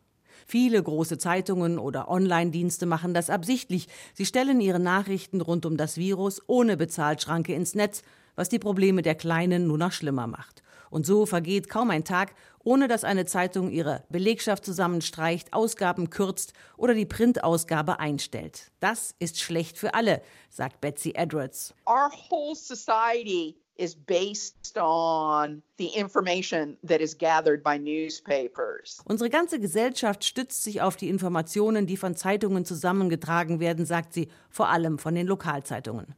Viele 0.46 0.82
große 0.82 1.18
Zeitungen 1.18 1.80
oder 1.80 2.10
Online-Dienste 2.10 2.86
machen 2.86 3.14
das 3.14 3.30
absichtlich. 3.30 3.88
Sie 4.14 4.26
stellen 4.26 4.62
ihre 4.62 4.80
Nachrichten 4.80 5.42
rund 5.42 5.66
um 5.66 5.78
das 5.78 5.98
Virus 5.98 6.42
ohne 6.48 6.78
Bezahlschranke 6.78 7.54
ins 7.54 7.76
Netz, 7.76 8.02
was 8.36 8.50
die 8.50 8.60
Probleme 8.60 9.02
der 9.02 9.16
Kleinen 9.16 9.68
nur 9.68 9.78
noch 9.78 9.92
schlimmer 9.92 10.28
macht. 10.28 10.64
Und 10.90 11.08
so 11.08 11.26
vergeht 11.26 11.70
kaum 11.70 11.90
ein 11.90 12.04
Tag, 12.04 12.36
ohne 12.64 12.88
dass 12.88 13.04
eine 13.04 13.26
Zeitung 13.26 13.72
ihre 13.72 14.04
Belegschaft 14.10 14.64
zusammenstreicht, 14.64 15.52
Ausgaben 15.52 16.12
kürzt 16.12 16.54
oder 16.78 16.94
die 16.94 17.08
Printausgabe 17.08 18.00
einstellt. 18.00 18.72
Das 18.80 19.16
ist 19.18 19.40
schlecht 19.40 19.80
für 19.80 19.96
alle, 19.96 20.22
sagt 20.52 20.82
Betsy 20.82 21.14
Edwards. 21.16 21.74
Our 21.88 22.12
whole 22.30 22.56
society 22.56 23.56
is 23.76 23.96
based 23.96 24.78
on 24.78 25.64
the 25.78 25.88
information 25.98 26.78
that 26.84 27.02
is 27.02 27.18
gathered 27.18 27.64
by 27.64 27.78
newspapers. 27.78 29.02
Unsere 29.06 29.30
ganze 29.30 29.60
Gesellschaft 29.60 30.24
stützt 30.24 30.64
sich 30.64 30.82
auf 30.82 30.96
die 30.96 31.10
Informationen, 31.10 31.88
die 31.88 31.98
von 31.98 32.16
Zeitungen 32.16 32.66
zusammengetragen 32.66 33.60
werden, 33.60 33.86
sagt 33.86 34.14
sie, 34.14 34.30
vor 34.50 34.70
allem 34.70 35.00
von 35.00 35.16
den 35.16 35.28
Lokalzeitungen. 35.28 36.16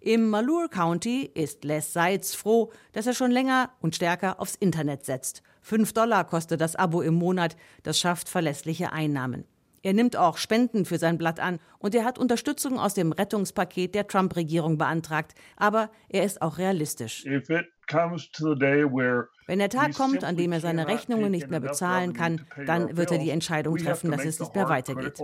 Im 0.00 0.30
Malheur 0.30 0.68
County 0.68 1.30
ist 1.34 1.64
Les 1.64 1.92
Seitz 1.92 2.34
froh, 2.34 2.72
dass 2.92 3.06
er 3.06 3.14
schon 3.14 3.30
länger 3.30 3.70
und 3.80 3.94
stärker 3.94 4.40
aufs 4.40 4.54
Internet 4.54 5.04
setzt. 5.04 5.42
Fünf 5.60 5.92
Dollar 5.92 6.24
kostet 6.24 6.60
das 6.60 6.76
Abo 6.76 7.02
im 7.02 7.14
Monat, 7.14 7.56
das 7.82 7.98
schafft 7.98 8.28
verlässliche 8.28 8.92
Einnahmen. 8.92 9.44
Er 9.84 9.92
nimmt 9.92 10.16
auch 10.16 10.38
Spenden 10.38 10.86
für 10.86 10.96
sein 10.96 11.18
Blatt 11.18 11.38
an 11.38 11.60
und 11.78 11.94
er 11.94 12.06
hat 12.06 12.18
Unterstützung 12.18 12.80
aus 12.80 12.94
dem 12.94 13.12
Rettungspaket 13.12 13.94
der 13.94 14.08
Trump-Regierung 14.08 14.78
beantragt. 14.78 15.34
Aber 15.58 15.90
er 16.08 16.24
ist 16.24 16.40
auch 16.40 16.56
realistisch. 16.56 17.26
Wenn 19.46 19.58
der 19.58 19.68
Tag 19.68 19.94
kommt, 19.94 20.24
an 20.24 20.38
dem 20.38 20.52
er 20.52 20.60
seine 20.60 20.88
Rechnungen 20.88 21.30
nicht 21.30 21.50
mehr 21.50 21.60
bezahlen 21.60 22.14
kann, 22.14 22.46
dann 22.64 22.96
wird 22.96 23.12
er 23.12 23.18
die 23.18 23.28
Entscheidung 23.28 23.76
treffen, 23.76 24.10
dass 24.10 24.24
es 24.24 24.40
nicht 24.40 24.54
mehr 24.54 24.70
weitergeht. 24.70 25.18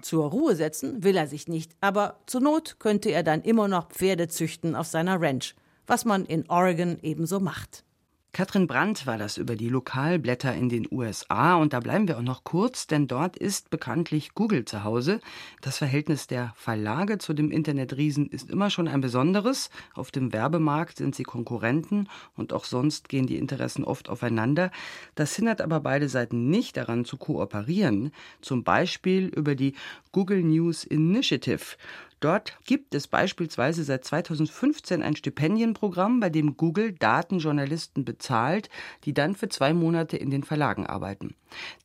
Zur 0.00 0.30
Ruhe 0.30 0.54
setzen 0.54 1.02
will 1.02 1.16
er 1.16 1.26
sich 1.26 1.48
nicht, 1.48 1.72
aber 1.80 2.20
zur 2.26 2.40
Not 2.40 2.76
könnte 2.78 3.10
er 3.10 3.24
dann 3.24 3.42
immer 3.42 3.66
noch 3.66 3.88
Pferde 3.88 4.28
züchten 4.28 4.76
auf 4.76 4.86
seiner 4.86 5.20
Ranch, 5.20 5.56
was 5.88 6.04
man 6.04 6.24
in 6.24 6.48
Oregon 6.48 6.98
ebenso 7.02 7.40
macht. 7.40 7.84
Katrin 8.34 8.66
Brandt 8.66 9.06
war 9.06 9.18
das 9.18 9.36
über 9.36 9.56
die 9.56 9.68
Lokalblätter 9.68 10.54
in 10.54 10.70
den 10.70 10.88
USA 10.90 11.56
und 11.56 11.74
da 11.74 11.80
bleiben 11.80 12.08
wir 12.08 12.16
auch 12.16 12.22
noch 12.22 12.44
kurz, 12.44 12.86
denn 12.86 13.06
dort 13.06 13.36
ist 13.36 13.68
bekanntlich 13.68 14.32
Google 14.34 14.64
zu 14.64 14.84
Hause. 14.84 15.20
Das 15.60 15.76
Verhältnis 15.76 16.28
der 16.28 16.54
Verlage 16.56 17.18
zu 17.18 17.34
dem 17.34 17.50
Internetriesen 17.50 18.30
ist 18.30 18.48
immer 18.48 18.70
schon 18.70 18.88
ein 18.88 19.02
besonderes. 19.02 19.68
Auf 19.92 20.10
dem 20.10 20.32
Werbemarkt 20.32 20.96
sind 20.96 21.14
sie 21.14 21.24
Konkurrenten 21.24 22.08
und 22.34 22.54
auch 22.54 22.64
sonst 22.64 23.10
gehen 23.10 23.26
die 23.26 23.36
Interessen 23.36 23.84
oft 23.84 24.08
aufeinander. 24.08 24.70
Das 25.14 25.36
hindert 25.36 25.60
aber 25.60 25.80
beide 25.80 26.08
Seiten 26.08 26.48
nicht 26.48 26.78
daran 26.78 27.04
zu 27.04 27.18
kooperieren, 27.18 28.12
zum 28.40 28.64
Beispiel 28.64 29.26
über 29.26 29.54
die 29.54 29.74
Google 30.10 30.42
News 30.42 30.84
Initiative. 30.84 31.76
Dort 32.22 32.56
gibt 32.64 32.94
es 32.94 33.08
beispielsweise 33.08 33.82
seit 33.82 34.04
2015 34.04 35.02
ein 35.02 35.16
Stipendienprogramm, 35.16 36.20
bei 36.20 36.30
dem 36.30 36.56
Google 36.56 36.92
Datenjournalisten 36.92 38.04
bezahlt, 38.04 38.70
die 39.02 39.12
dann 39.12 39.34
für 39.34 39.48
zwei 39.48 39.74
Monate 39.74 40.16
in 40.16 40.30
den 40.30 40.44
Verlagen 40.44 40.86
arbeiten. 40.86 41.34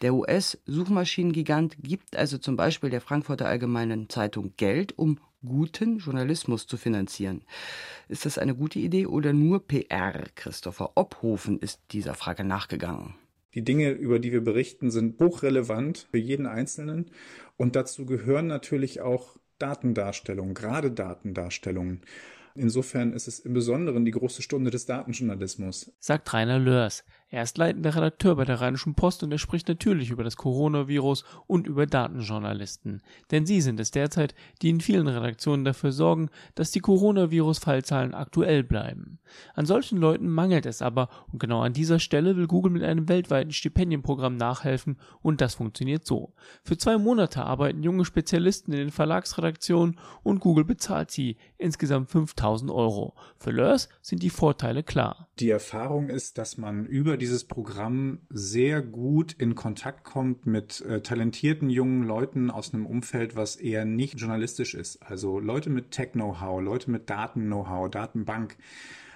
Der 0.03 0.13
US-Suchmaschinengigant 0.13 1.77
gibt 1.81 2.15
also 2.15 2.37
zum 2.37 2.55
Beispiel 2.55 2.91
der 2.91 3.01
Frankfurter 3.01 3.47
Allgemeinen 3.47 4.09
Zeitung 4.09 4.53
Geld, 4.57 4.95
um 4.95 5.19
guten 5.43 5.97
Journalismus 5.97 6.67
zu 6.67 6.77
finanzieren. 6.77 7.41
Ist 8.07 8.27
das 8.27 8.37
eine 8.37 8.53
gute 8.53 8.77
Idee 8.77 9.07
oder 9.07 9.33
nur 9.33 9.65
PR? 9.65 10.23
Christopher 10.35 10.91
Obhofen 10.93 11.57
ist 11.57 11.81
dieser 11.91 12.13
Frage 12.13 12.43
nachgegangen. 12.43 13.15
Die 13.55 13.63
Dinge, 13.63 13.89
über 13.89 14.19
die 14.19 14.31
wir 14.31 14.43
berichten, 14.43 14.91
sind 14.91 15.19
hochrelevant 15.19 16.07
für 16.11 16.19
jeden 16.19 16.45
Einzelnen. 16.45 17.09
Und 17.55 17.75
dazu 17.75 18.05
gehören 18.05 18.45
natürlich 18.45 19.01
auch 19.01 19.37
Datendarstellungen, 19.59 20.53
gerade 20.53 20.91
Datendarstellungen. 20.91 22.01
Insofern 22.55 23.13
ist 23.13 23.27
es 23.27 23.39
im 23.39 23.53
Besonderen 23.53 24.03
die 24.03 24.11
große 24.11 24.41
Stunde 24.41 24.71
des 24.71 24.87
Datenjournalismus. 24.87 25.91
Sagt 25.99 26.33
Rainer 26.33 26.57
Lörs. 26.57 27.03
Er 27.29 27.43
ist 27.43 27.57
leitender 27.57 27.93
Redakteur 27.93 28.37
bei 28.37 28.45
der 28.45 28.61
Rheinischen 28.61 28.95
Post 28.95 29.21
und 29.21 29.33
er 29.33 29.37
spricht 29.37 29.67
natürlich 29.67 30.11
über 30.11 30.23
das 30.23 30.37
Coronavirus 30.37 31.25
und 31.45 31.67
über 31.67 31.85
Datenjournalisten. 31.85 33.01
Denn 33.31 33.45
sie 33.45 33.59
sind 33.59 33.81
es 33.81 33.91
derzeit, 33.91 34.33
die 34.61 34.69
in 34.69 34.79
vielen 34.79 35.09
Redaktionen 35.09 35.65
dafür 35.65 35.91
sorgen, 35.91 36.29
dass 36.55 36.71
die 36.71 36.79
Coronavirus-Fallzahlen 36.79 38.13
aktuell 38.13 38.63
bleiben. 38.63 39.19
An 39.55 39.65
solchen 39.65 39.97
Leuten 39.97 40.29
mangelt 40.29 40.65
es 40.65 40.81
aber 40.81 41.09
und 41.29 41.39
genau 41.39 41.59
an 41.59 41.73
dieser 41.73 41.99
Stelle 41.99 42.37
will 42.37 42.47
Google 42.47 42.71
mit 42.71 42.83
einem 42.83 43.09
weltweiten 43.09 43.51
Stipendienprogramm 43.51 44.37
nachhelfen 44.37 44.97
und 45.21 45.41
das 45.41 45.55
funktioniert 45.55 46.05
so. 46.05 46.33
Für 46.63 46.77
zwei 46.77 46.97
Monate 46.97 47.43
arbeiten 47.43 47.83
junge 47.83 48.05
Spezialisten 48.05 48.71
in 48.71 48.79
den 48.79 48.91
Verlagsredaktionen 48.91 49.99
und 50.23 50.39
Google 50.39 50.63
bezahlt 50.63 51.11
sie 51.11 51.35
insgesamt 51.57 52.09
5000 52.09 52.71
Euro. 52.71 53.15
Für 53.37 53.51
Lörs 53.51 53.89
sind 54.01 54.23
die 54.23 54.29
Vorteile 54.29 54.83
klar. 54.83 55.27
Die 55.39 55.49
Erfahrung 55.49 56.07
ist, 56.07 56.37
dass 56.37 56.57
man 56.57 56.85
über 56.85 57.16
dieses 57.17 57.43
Programm 57.43 58.19
sehr 58.29 58.81
gut 58.81 59.33
in 59.33 59.55
Kontakt 59.55 60.03
kommt 60.03 60.45
mit 60.45 60.81
äh, 60.81 61.01
talentierten 61.01 61.69
jungen 61.69 62.03
Leuten 62.03 62.49
aus 62.49 62.73
einem 62.73 62.85
Umfeld, 62.85 63.35
was 63.35 63.55
eher 63.55 63.85
nicht 63.85 64.19
journalistisch 64.19 64.73
ist. 64.73 65.01
Also 65.03 65.39
Leute 65.39 65.69
mit 65.69 65.91
Tech-Know-how, 65.91 66.61
Leute 66.61 66.91
mit 66.91 67.09
Daten-Know-how, 67.09 67.89
Datenbank 67.89 68.57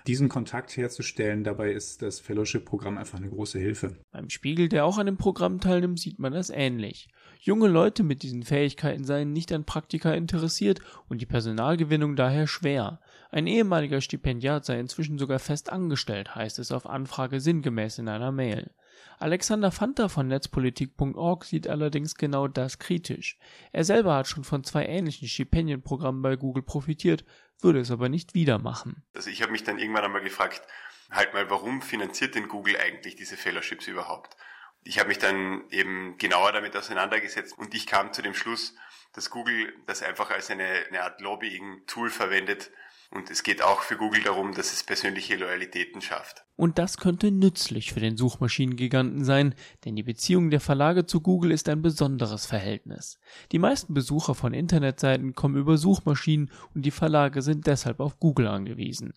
diesen 0.08 0.30
Kontakt 0.30 0.76
herzustellen. 0.76 1.44
Dabei 1.44 1.72
ist 1.72 2.02
das 2.02 2.20
Fellowship-Programm 2.20 2.98
einfach 2.98 3.18
eine 3.18 3.30
große 3.30 3.60
Hilfe. 3.60 3.98
Beim 4.12 4.30
Spiegel, 4.30 4.68
der 4.68 4.86
auch 4.86 4.98
an 4.98 5.06
dem 5.06 5.18
Programm 5.18 5.60
teilnimmt, 5.60 6.00
sieht 6.00 6.20
man 6.20 6.34
das 6.34 6.50
ähnlich. 6.50 7.08
Junge 7.44 7.70
Leute 7.70 8.04
mit 8.04 8.22
diesen 8.22 8.44
Fähigkeiten 8.44 9.04
seien 9.04 9.34
nicht 9.34 9.52
an 9.52 9.66
Praktika 9.66 10.14
interessiert 10.14 10.80
und 11.10 11.24
die 11.24 11.26
Personalgewinnung 11.26 12.16
daher 12.16 12.46
schwer. 12.46 13.02
Ein 13.32 13.48
ehemaliger 13.48 14.00
Stipendiat 14.00 14.64
sei 14.64 14.80
inzwischen 14.80 15.18
sogar 15.18 15.40
fest 15.40 15.72
angestellt, 15.72 16.36
heißt 16.36 16.60
es 16.60 16.72
auf 16.72 16.86
Anfrage 16.86 17.40
sinngemäß 17.40 17.98
in 17.98 18.10
einer 18.10 18.32
Mail. 18.32 18.70
Alexander 19.18 19.72
Fanta 19.72 20.08
von 20.08 20.28
netzpolitik.org 20.28 21.44
sieht 21.44 21.68
allerdings 21.68 22.14
genau 22.14 22.48
das 22.48 22.78
kritisch. 22.78 23.40
Er 23.72 23.86
selber 23.86 24.14
hat 24.18 24.28
schon 24.28 24.44
von 24.44 24.64
zwei 24.64 24.86
ähnlichen 24.86 25.28
Stipendienprogrammen 25.28 26.22
bei 26.22 26.36
Google 26.36 26.62
profitiert, 26.62 27.26
würde 27.60 27.80
es 27.80 27.90
aber 27.90 28.08
nicht 28.08 28.36
wieder 28.36 28.60
machen. 28.60 29.04
Also 29.16 29.32
ich 29.32 29.42
habe 29.42 29.52
mich 29.52 29.64
dann 29.64 29.80
irgendwann 29.80 30.06
einmal 30.06 30.22
gefragt, 30.22 30.62
halt 31.10 31.34
mal, 31.34 31.50
warum 31.50 31.82
finanziert 31.82 32.36
denn 32.36 32.48
Google 32.48 32.78
eigentlich 32.78 33.16
diese 33.16 33.36
Fellowships 33.36 33.88
überhaupt? 33.88 34.38
Ich 34.84 35.00
habe 35.00 35.10
mich 35.10 35.20
dann 35.20 35.64
eben 35.70 36.18
genauer 36.18 36.52
damit 36.52 36.76
auseinandergesetzt 36.76 37.58
und 37.58 37.74
ich 37.74 37.88
kam 37.88 38.14
zu 38.14 38.22
dem 38.22 38.34
Schluss, 38.34 38.76
dass 39.14 39.30
Google 39.30 39.74
das 39.86 40.02
einfach 40.02 40.32
als 40.32 40.50
eine, 40.50 40.68
eine 40.90 41.04
Art 41.04 41.22
Lobbying-Tool 41.22 42.10
verwendet, 42.10 42.72
und 43.14 43.30
es 43.30 43.44
geht 43.44 43.62
auch 43.62 43.82
für 43.82 43.98
Google 43.98 44.24
darum, 44.24 44.54
dass 44.54 44.72
es 44.72 44.84
persönliche 44.84 45.36
Loyalitäten 45.36 46.02
schafft. 46.02 46.46
Und 46.56 46.80
das 46.80 46.96
könnte 46.96 47.30
nützlich 47.30 47.92
für 47.92 48.00
den 48.00 48.16
Suchmaschinengiganten 48.16 49.26
sein, 49.26 49.54
denn 49.84 49.98
die 49.98 50.04
Beziehung 50.04 50.50
der 50.50 50.62
Verlage 50.62 51.06
zu 51.06 51.20
Google 51.20 51.52
ist 51.52 51.68
ein 51.68 51.82
besonderes 51.82 52.46
Verhältnis. 52.46 53.20
Die 53.52 53.60
meisten 53.60 53.94
Besucher 53.94 54.34
von 54.34 54.54
Internetseiten 54.54 55.36
kommen 55.36 55.58
über 55.58 55.78
Suchmaschinen 55.78 56.52
und 56.74 56.86
die 56.86 56.92
Verlage 56.92 57.42
sind 57.42 57.68
deshalb 57.68 58.00
auf 58.00 58.18
Google 58.18 58.48
angewiesen. 58.48 59.14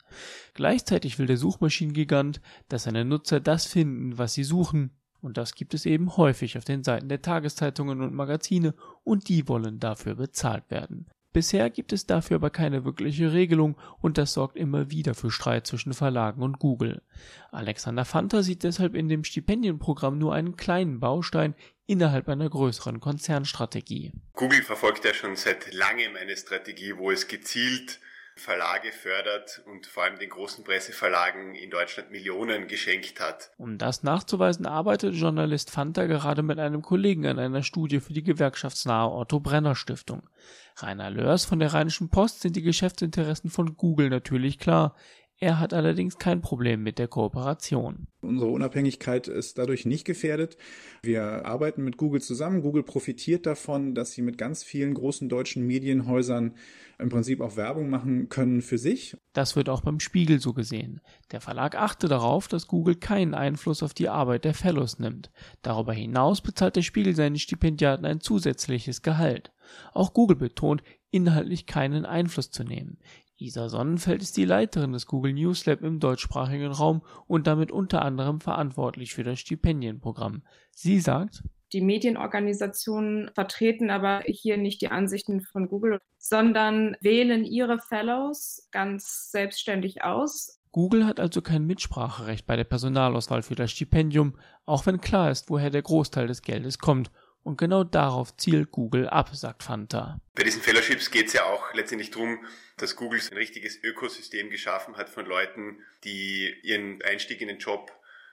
Gleichzeitig 0.55 1.21
will 1.21 1.27
der 1.27 1.37
Suchmaschinengigant, 1.37 2.41
dass 2.69 2.85
seine 2.85 3.05
Nutzer 3.05 3.39
das 3.39 3.67
finden, 3.67 4.19
was 4.19 4.35
sie 4.35 4.45
suchen, 4.45 4.91
und 5.25 5.37
das 5.37 5.55
gibt 5.55 5.75
es 5.75 5.87
eben 5.87 6.17
häufig 6.17 6.59
auf 6.59 6.65
den 6.65 6.85
Seiten 6.85 7.09
der 7.09 7.23
Tageszeitungen 7.23 8.03
und 8.03 8.15
Magazine, 8.15 8.75
und 9.05 9.29
die 9.29 9.49
wollen 9.49 9.81
dafür 9.81 10.15
bezahlt 10.15 10.71
werden. 10.71 11.07
Bisher 11.33 11.69
gibt 11.69 11.93
es 11.93 12.07
dafür 12.07 12.37
aber 12.37 12.51
keine 12.51 12.85
wirkliche 12.85 13.33
Regelung 13.33 13.77
und 14.01 14.19
das 14.19 14.35
sorgt 14.35 14.57
immer 14.57 14.93
wieder 14.93 15.15
für 15.15 15.33
Streit 15.33 15.67
zwischen 15.67 15.93
Verlagen 15.93 16.43
und 16.43 16.61
Google. 16.61 17.03
Alexander 17.51 18.05
Fanta 18.05 18.45
sieht 18.45 18.63
deshalb 18.63 18.95
in 18.95 19.09
dem 19.09 19.25
Stipendienprogramm 19.25 20.17
nur 20.17 20.33
einen 20.33 20.57
kleinen 20.57 21.01
Baustein 21.01 21.57
innerhalb 21.87 22.29
einer 22.29 22.49
größeren 22.49 23.01
Konzernstrategie. 23.01 24.13
Google 24.35 24.63
verfolgt 24.63 25.05
ja 25.05 25.13
schon 25.13 25.35
seit 25.35 25.75
langem 25.75 26.15
eine 26.15 26.37
Strategie, 26.37 26.97
wo 26.97 27.11
es 27.11 27.27
gezielt 27.27 27.99
Verlage 28.37 28.91
fördert 28.91 29.63
und 29.67 29.87
vor 29.87 30.03
allem 30.03 30.19
den 30.19 30.29
großen 30.29 30.65
Presseverlagen 30.65 31.55
in 31.55 31.71
Deutschland 31.71 32.11
Millionen 32.11 32.67
geschenkt 32.67 33.21
hat. 33.21 33.53
Um 33.59 33.79
das 33.79 34.03
nachzuweisen, 34.03 34.67
arbeitet 34.67 35.15
Journalist 35.15 35.71
Fanta 35.71 36.07
gerade 36.07 36.43
mit 36.43 36.59
einem 36.59 36.83
Kollegen 36.83 37.27
an 37.27 37.39
einer 37.39 37.63
Studie 37.63 38.01
für 38.01 38.13
die 38.13 38.25
gewerkschaftsnahe 38.25 39.11
Otto 39.11 39.39
Brenner 39.39 39.77
Stiftung. 39.77 40.29
Rainer 40.77 41.11
Lörs 41.11 41.45
von 41.45 41.61
der 41.61 41.73
Rheinischen 41.73 42.11
Post 42.11 42.41
sind 42.41 42.57
die 42.57 42.63
Geschäftsinteressen 42.63 43.51
von 43.51 43.77
Google 43.77 44.11
natürlich 44.11 44.59
klar. 44.59 44.97
Er 45.45 45.61
hat 45.61 45.75
allerdings 45.75 46.17
kein 46.17 46.41
Problem 46.41 46.83
mit 46.83 46.99
der 46.99 47.07
Kooperation. 47.07 48.07
Unsere 48.23 48.51
Unabhängigkeit 48.51 49.29
ist 49.29 49.59
dadurch 49.59 49.85
nicht 49.85 50.07
gefährdet. 50.07 50.57
Wir 51.03 51.45
arbeiten 51.45 51.85
mit 51.85 51.99
Google 51.99 52.23
zusammen. 52.23 52.63
Google 52.63 52.83
profitiert 52.83 53.45
davon, 53.45 53.95
dass 53.95 54.13
sie 54.13 54.23
mit 54.23 54.39
ganz 54.39 54.63
vielen 54.63 54.95
großen 54.95 55.29
deutschen 55.29 55.67
Medienhäusern 55.67 56.55
im 56.99 57.11
Prinzip 57.11 57.43
auch 57.43 57.57
Werbung 57.57 57.91
machen 57.91 58.31
können 58.31 58.63
für 58.63 58.79
sich. 58.79 59.19
Das 59.35 59.55
wird 59.55 59.69
auch 59.69 59.83
beim 59.83 60.01
Spiegel 60.01 60.41
so 60.41 60.55
gesehen. 60.55 61.03
Der 61.31 61.43
Verlag 61.43 61.75
achte 61.75 62.09
darauf, 62.09 62.49
dass 62.49 62.67
Google 62.67 62.95
keinen 62.95 63.35
Einfluss 63.35 63.83
auf 63.83 63.93
die 63.93 64.09
Arbeit 64.09 64.47
der 64.47 64.55
Fellows 64.55 64.99
nimmt. 64.99 65.31
Darüber 65.61 65.93
hinaus 65.93 66.41
bezahlt 66.41 66.77
der 66.77 66.83
Spiegel 66.83 67.15
seinen 67.15 67.39
Stipendiaten 67.39 68.07
ein 68.07 68.21
zusätzliches 68.21 69.03
Gehalt. 69.03 69.53
Auch 69.93 70.15
Google 70.15 70.37
betont, 70.37 70.83
inhaltlich 71.11 71.67
keinen 71.67 72.05
Einfluss 72.05 72.51
zu 72.51 72.65
nehmen. 72.65 72.99
Isa 73.37 73.69
Sonnenfeld 73.69 74.23
ist 74.23 74.37
die 74.37 74.45
Leiterin 74.45 74.93
des 74.93 75.07
Google 75.07 75.33
News 75.33 75.67
Lab 75.67 75.83
im 75.83 75.99
deutschsprachigen 75.99 76.71
Raum 76.71 77.03
und 77.27 77.47
damit 77.47 77.73
unter 77.73 78.03
anderem 78.03 78.41
verantwortlich 78.41 79.13
für 79.13 79.25
das 79.25 79.41
Stipendienprogramm. 79.41 80.43
Sie 80.71 81.01
sagt, 81.01 81.43
die 81.73 81.81
Medienorganisationen 81.81 83.31
vertreten 83.35 83.91
aber 83.91 84.23
hier 84.27 84.57
nicht 84.57 84.81
die 84.81 84.89
Ansichten 84.89 85.41
von 85.41 85.69
Google, 85.69 86.01
sondern 86.19 86.97
wählen 87.01 87.45
ihre 87.45 87.81
Fellows 87.81 88.69
ganz 88.71 89.33
selbstständig 89.33 90.05
aus. 90.05 90.61
Google 90.71 91.05
hat 91.05 91.19
also 91.19 91.43
kein 91.43 91.67
Mitspracherecht 91.67 92.47
bei 92.47 92.55
der 92.55 92.65
Personalauswahl 92.65 93.43
für 93.43 93.57
das 93.57 93.73
Stipendium, 93.73 94.37
auch 94.67 94.87
wenn 94.87 95.01
klar 95.01 95.33
ist, 95.33 95.51
woher 95.51 95.71
der 95.71 95.83
Großteil 95.83 96.29
des 96.29 96.43
Geldes 96.43 96.79
kommt 96.79 97.11
und 97.45 97.59
genau 97.59 97.85
darauf 97.85 98.37
zielt 98.37 98.73
Google 98.73 99.09
ab, 99.09 99.31
sagt 99.35 99.63
Fanta. 99.63 100.19
Bei 100.35 100.43
diesen 100.43 100.63
Fellowships 100.63 101.11
geht 101.11 101.29
es 101.29 101.35
ja 101.35 101.45
auch 101.45 101.73
letztendlich 101.75 102.11
darum, 102.11 102.39
dass 102.77 102.97
Google 102.97 103.21
ein 103.31 103.37
richtiges 103.37 103.83
Ökosystem 103.83 104.51
geschaffen 104.51 104.97
hat 104.97 105.09
von 105.09 105.27
Leuten, 105.27 105.79
die 106.03 106.53
ihren 106.63 107.01
Einstieg 107.03 107.41
in 107.41 107.49
den 107.49 107.59
Job 107.59 107.93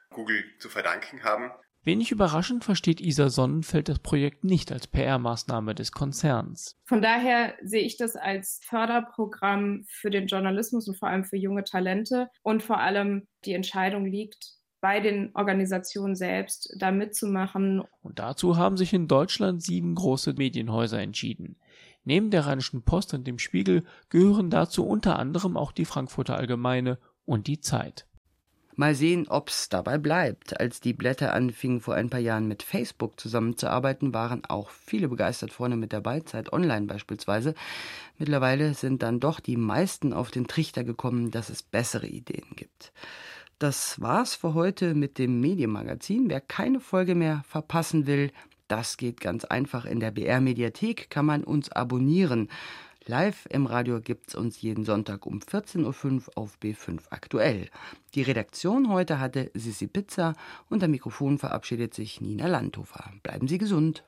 Google 0.10 0.44
zu 0.60 0.70
verdanken 0.70 1.24
haben. 1.24 1.52
Wenig 1.84 2.12
überraschend 2.12 2.64
versteht 2.64 3.02
Isa 3.02 3.30
Sonnenfeld 3.30 3.90
das 3.90 3.98
Projekt 3.98 4.44
nicht 4.44 4.72
als 4.72 4.88
PR-Maßnahme 4.88 5.74
des 5.74 5.92
Konzerns. 5.92 6.78
Von 6.86 7.02
daher 7.02 7.56
sehe 7.64 7.82
ich 7.82 7.98
das 7.98 8.16
als 8.16 8.60
Förderprogramm 8.64 9.86
für 9.88 10.12
den 10.12 10.28
Journalismus 10.28 10.88
und 10.88 11.00
vor 11.00 11.10
allem 11.10 11.26
für 11.26 11.38
junge 11.38 11.64
Talente 11.64 12.30
und 12.44 12.62
vor 12.62 12.80
allem 12.80 13.28
die 13.46 13.54
Entscheidung 13.54 14.06
liegt 14.06 14.61
bei 14.82 15.00
den 15.00 15.30
Organisationen 15.36 16.16
selbst 16.16 16.76
da 16.78 16.92
mitzumachen. 16.92 17.84
Und 18.02 18.20
dazu 18.20 18.58
haben 18.58 18.78
sich 18.78 18.94
in 18.94 19.08
Deutschland 19.08 19.64
sieben 19.64 19.96
große 19.96 20.34
Medienhäuser 20.34 21.00
entschieden. 21.00 21.56
Neben 22.04 22.32
der 22.32 22.48
Rheinischen 22.48 22.82
Post 22.82 23.14
und 23.14 23.28
dem 23.28 23.38
Spiegel 23.38 23.84
gehören 24.10 24.50
dazu 24.50 24.86
unter 24.86 25.20
anderem 25.20 25.56
auch 25.56 25.72
die 25.72 25.86
Frankfurter 25.86 26.36
Allgemeine 26.36 26.98
und 27.26 27.46
die 27.46 27.62
Zeit. 27.62 28.08
Mal 28.76 28.96
sehen, 28.96 29.28
ob's 29.28 29.70
dabei 29.70 29.98
bleibt. 29.98 30.60
Als 30.60 30.80
die 30.80 30.94
Blätter 30.94 31.34
anfingen, 31.34 31.82
vor 31.82 31.94
ein 31.94 32.10
paar 32.10 32.20
Jahren 32.20 32.48
mit 32.48 32.64
Facebook 32.64 33.20
zusammenzuarbeiten, 33.20 34.14
waren 34.14 34.46
auch 34.46 34.70
viele 34.70 35.10
begeistert 35.10 35.52
vorne 35.52 35.76
mit 35.76 35.94
dabei, 35.94 36.22
Zeit 36.22 36.52
Online 36.54 36.88
beispielsweise. 36.88 37.54
Mittlerweile 38.18 38.74
sind 38.74 39.04
dann 39.04 39.20
doch 39.20 39.40
die 39.40 39.58
meisten 39.58 40.14
auf 40.14 40.32
den 40.32 40.48
Trichter 40.48 40.84
gekommen, 40.84 41.30
dass 41.32 41.50
es 41.50 41.62
bessere 41.62 42.08
Ideen 42.08 42.56
gibt. 42.56 42.94
Das 43.62 44.02
war's 44.02 44.34
für 44.34 44.56
heute 44.56 44.96
mit 44.96 45.20
dem 45.20 45.40
Medienmagazin. 45.40 46.30
Wer 46.30 46.42
keine 46.42 46.80
Folge 46.80 47.14
mehr 47.14 47.44
verpassen 47.48 48.08
will, 48.08 48.32
das 48.68 48.98
geht 48.98 49.22
ganz 49.22 49.46
einfach. 49.46 49.86
In 49.86 50.00
der 50.00 50.10
BR 50.10 50.42
Mediathek 50.42 51.12
kann 51.12 51.28
man 51.28 51.44
uns 51.44 51.72
abonnieren. 51.72 52.50
Live 53.06 53.46
im 53.52 53.68
Radio 53.68 54.02
gibt's 54.02 54.34
uns 54.34 54.64
jeden 54.64 54.84
Sonntag 54.84 55.28
um 55.28 55.42
14.05 55.42 56.30
Uhr 56.30 56.38
auf 56.38 56.58
B5 56.60 57.02
aktuell. 57.12 57.70
Die 58.16 58.24
Redaktion 58.24 58.90
heute 58.90 59.20
hatte 59.20 59.52
Sissi 59.54 59.86
Pizza 59.86 60.34
und 60.68 60.84
am 60.84 60.90
Mikrofon 60.90 61.38
verabschiedet 61.38 61.94
sich 61.94 62.20
Nina 62.20 62.48
Landhofer. 62.48 63.12
Bleiben 63.22 63.48
Sie 63.48 63.60
gesund. 63.60 64.04